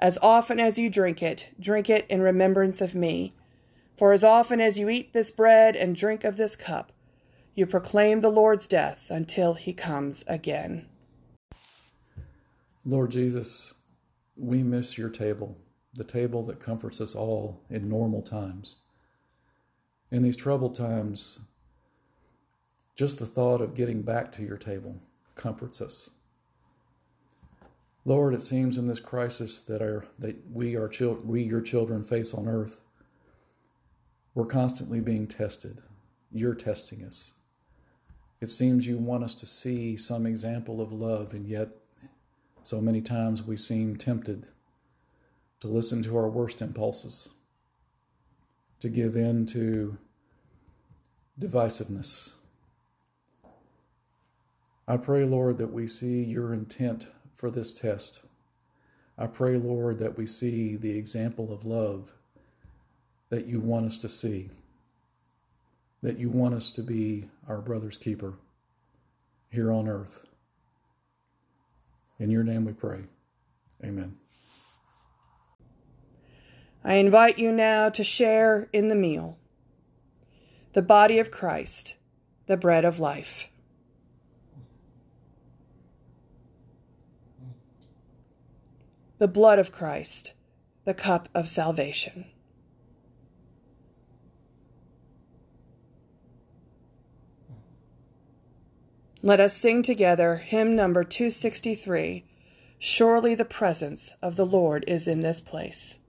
As 0.00 0.16
often 0.22 0.58
as 0.58 0.78
you 0.78 0.88
drink 0.88 1.22
it, 1.22 1.50
drink 1.60 1.90
it 1.90 2.06
in 2.08 2.22
remembrance 2.22 2.80
of 2.80 2.94
me. 2.94 3.34
For 3.98 4.12
as 4.14 4.24
often 4.24 4.58
as 4.58 4.78
you 4.78 4.88
eat 4.88 5.12
this 5.12 5.30
bread 5.30 5.76
and 5.76 5.94
drink 5.94 6.24
of 6.24 6.38
this 6.38 6.56
cup, 6.56 6.90
you 7.54 7.66
proclaim 7.66 8.22
the 8.22 8.30
Lord's 8.30 8.66
death 8.66 9.08
until 9.10 9.54
he 9.54 9.74
comes 9.74 10.24
again. 10.26 10.88
Lord 12.82 13.10
Jesus, 13.10 13.74
we 14.36 14.62
miss 14.62 14.96
your 14.96 15.10
table, 15.10 15.58
the 15.92 16.04
table 16.04 16.42
that 16.44 16.60
comforts 16.60 16.98
us 16.98 17.14
all 17.14 17.60
in 17.68 17.90
normal 17.90 18.22
times. 18.22 18.76
In 20.10 20.22
these 20.22 20.36
troubled 20.36 20.74
times, 20.74 21.40
just 22.96 23.18
the 23.18 23.26
thought 23.26 23.60
of 23.60 23.74
getting 23.74 24.00
back 24.00 24.32
to 24.32 24.42
your 24.42 24.56
table 24.56 24.96
comforts 25.34 25.82
us. 25.82 26.10
Lord, 28.04 28.32
it 28.32 28.42
seems 28.42 28.78
in 28.78 28.86
this 28.86 29.00
crisis 29.00 29.60
that 29.62 29.82
our 29.82 30.06
that 30.18 30.50
we 30.50 30.76
chil- 30.90 31.20
we 31.24 31.42
your 31.42 31.60
children 31.60 32.02
face 32.02 32.32
on 32.32 32.48
earth, 32.48 32.80
we're 34.34 34.46
constantly 34.46 35.00
being 35.00 35.26
tested. 35.26 35.82
You're 36.32 36.54
testing 36.54 37.04
us. 37.04 37.34
It 38.40 38.48
seems 38.48 38.86
you 38.86 38.96
want 38.96 39.24
us 39.24 39.34
to 39.36 39.46
see 39.46 39.96
some 39.96 40.24
example 40.24 40.80
of 40.80 40.92
love, 40.92 41.34
and 41.34 41.46
yet 41.46 41.68
so 42.62 42.80
many 42.80 43.02
times 43.02 43.42
we 43.42 43.56
seem 43.56 43.96
tempted 43.96 44.46
to 45.60 45.68
listen 45.68 46.02
to 46.04 46.16
our 46.16 46.28
worst 46.28 46.62
impulses, 46.62 47.30
to 48.80 48.88
give 48.88 49.14
in 49.14 49.44
to 49.46 49.98
divisiveness. 51.38 52.34
I 54.88 54.96
pray, 54.96 55.24
Lord, 55.24 55.58
that 55.58 55.72
we 55.72 55.86
see 55.86 56.24
your 56.24 56.54
intent 56.54 57.08
for 57.40 57.50
this 57.50 57.72
test. 57.72 58.20
I 59.16 59.26
pray, 59.26 59.56
Lord, 59.56 59.98
that 59.98 60.18
we 60.18 60.26
see 60.26 60.76
the 60.76 60.96
example 60.96 61.52
of 61.52 61.64
love 61.64 62.12
that 63.30 63.46
you 63.46 63.60
want 63.60 63.86
us 63.86 63.96
to 63.98 64.08
see, 64.10 64.50
that 66.02 66.18
you 66.18 66.28
want 66.28 66.54
us 66.54 66.70
to 66.72 66.82
be 66.82 67.30
our 67.48 67.62
brother's 67.62 67.96
keeper 67.96 68.34
here 69.48 69.72
on 69.72 69.88
earth. 69.88 70.26
In 72.18 72.30
your 72.30 72.44
name 72.44 72.66
we 72.66 72.74
pray. 72.74 73.00
Amen. 73.82 74.18
I 76.84 76.94
invite 76.94 77.38
you 77.38 77.52
now 77.52 77.88
to 77.88 78.04
share 78.04 78.68
in 78.72 78.88
the 78.88 78.94
meal, 78.94 79.38
the 80.74 80.82
body 80.82 81.18
of 81.18 81.30
Christ, 81.30 81.94
the 82.46 82.58
bread 82.58 82.84
of 82.84 83.00
life. 83.00 83.48
The 89.20 89.28
blood 89.28 89.58
of 89.58 89.70
Christ, 89.70 90.32
the 90.86 90.94
cup 90.94 91.28
of 91.34 91.46
salvation. 91.46 92.24
Let 99.22 99.38
us 99.38 99.54
sing 99.54 99.82
together 99.82 100.36
hymn 100.36 100.74
number 100.74 101.04
263 101.04 102.24
Surely 102.78 103.34
the 103.34 103.44
presence 103.44 104.14
of 104.22 104.36
the 104.36 104.46
Lord 104.46 104.86
is 104.88 105.06
in 105.06 105.20
this 105.20 105.38
place. 105.38 105.99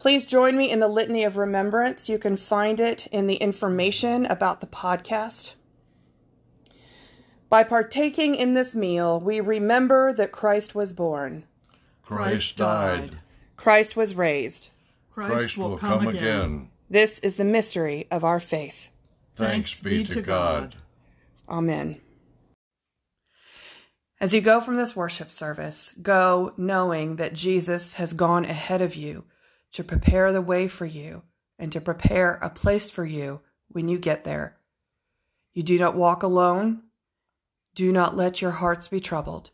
Please 0.00 0.24
join 0.24 0.56
me 0.56 0.70
in 0.70 0.80
the 0.80 0.88
Litany 0.88 1.24
of 1.24 1.36
Remembrance. 1.36 2.08
You 2.08 2.18
can 2.18 2.38
find 2.38 2.80
it 2.80 3.06
in 3.08 3.26
the 3.26 3.34
information 3.34 4.24
about 4.24 4.62
the 4.62 4.66
podcast. 4.66 5.52
By 7.50 7.64
partaking 7.64 8.34
in 8.34 8.54
this 8.54 8.74
meal, 8.74 9.20
we 9.20 9.40
remember 9.40 10.14
that 10.14 10.32
Christ 10.32 10.74
was 10.74 10.94
born, 10.94 11.44
Christ 12.02 12.56
died. 12.56 13.18
Christ 13.58 13.94
was 13.94 14.14
raised. 14.14 14.70
Christ 15.10 15.58
will 15.58 15.76
come 15.76 16.08
again. 16.08 16.70
This 16.88 17.18
is 17.18 17.36
the 17.36 17.44
mystery 17.44 18.06
of 18.10 18.24
our 18.24 18.40
faith. 18.40 18.88
Thanks 19.36 19.78
be 19.78 20.02
to 20.04 20.22
God. 20.22 20.76
Amen. 21.46 22.00
As 24.18 24.32
you 24.32 24.40
go 24.40 24.62
from 24.62 24.76
this 24.76 24.96
worship 24.96 25.30
service, 25.30 25.92
go 26.00 26.54
knowing 26.56 27.16
that 27.16 27.34
Jesus 27.34 27.94
has 27.94 28.14
gone 28.14 28.46
ahead 28.46 28.80
of 28.80 28.96
you 28.96 29.24
to 29.72 29.84
prepare 29.84 30.32
the 30.32 30.42
way 30.42 30.68
for 30.68 30.86
you 30.86 31.22
and 31.58 31.70
to 31.72 31.80
prepare 31.80 32.34
a 32.34 32.50
place 32.50 32.90
for 32.90 33.04
you 33.04 33.40
when 33.68 33.88
you 33.88 33.98
get 33.98 34.24
there. 34.24 34.58
You 35.52 35.62
do 35.62 35.78
not 35.78 35.96
walk 35.96 36.22
alone. 36.22 36.82
Do 37.74 37.92
not 37.92 38.16
let 38.16 38.40
your 38.40 38.52
hearts 38.52 38.88
be 38.88 39.00
troubled. 39.00 39.50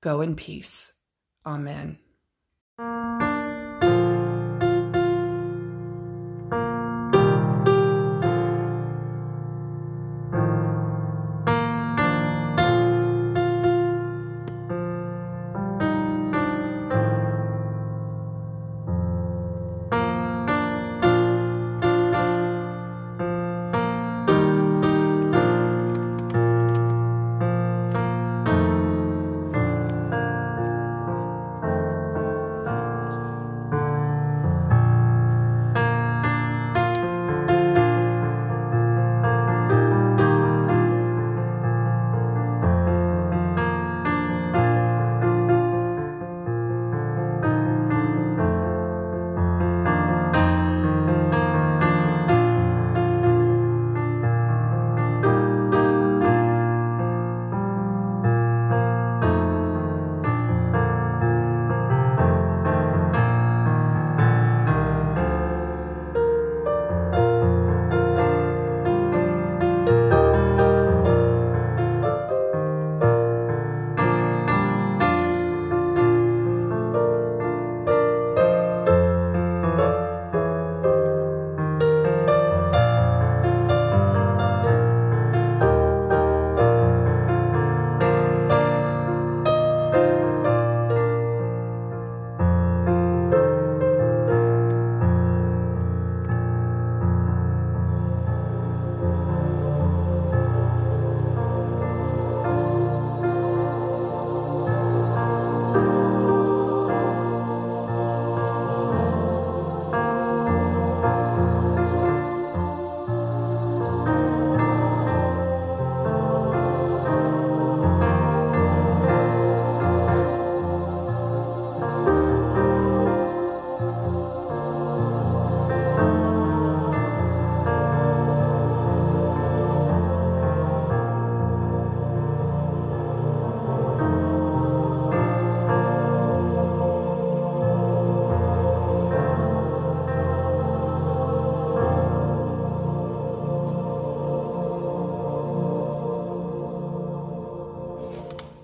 Go 0.00 0.20
in 0.20 0.36
peace. 0.36 0.92
Amen. 1.44 1.98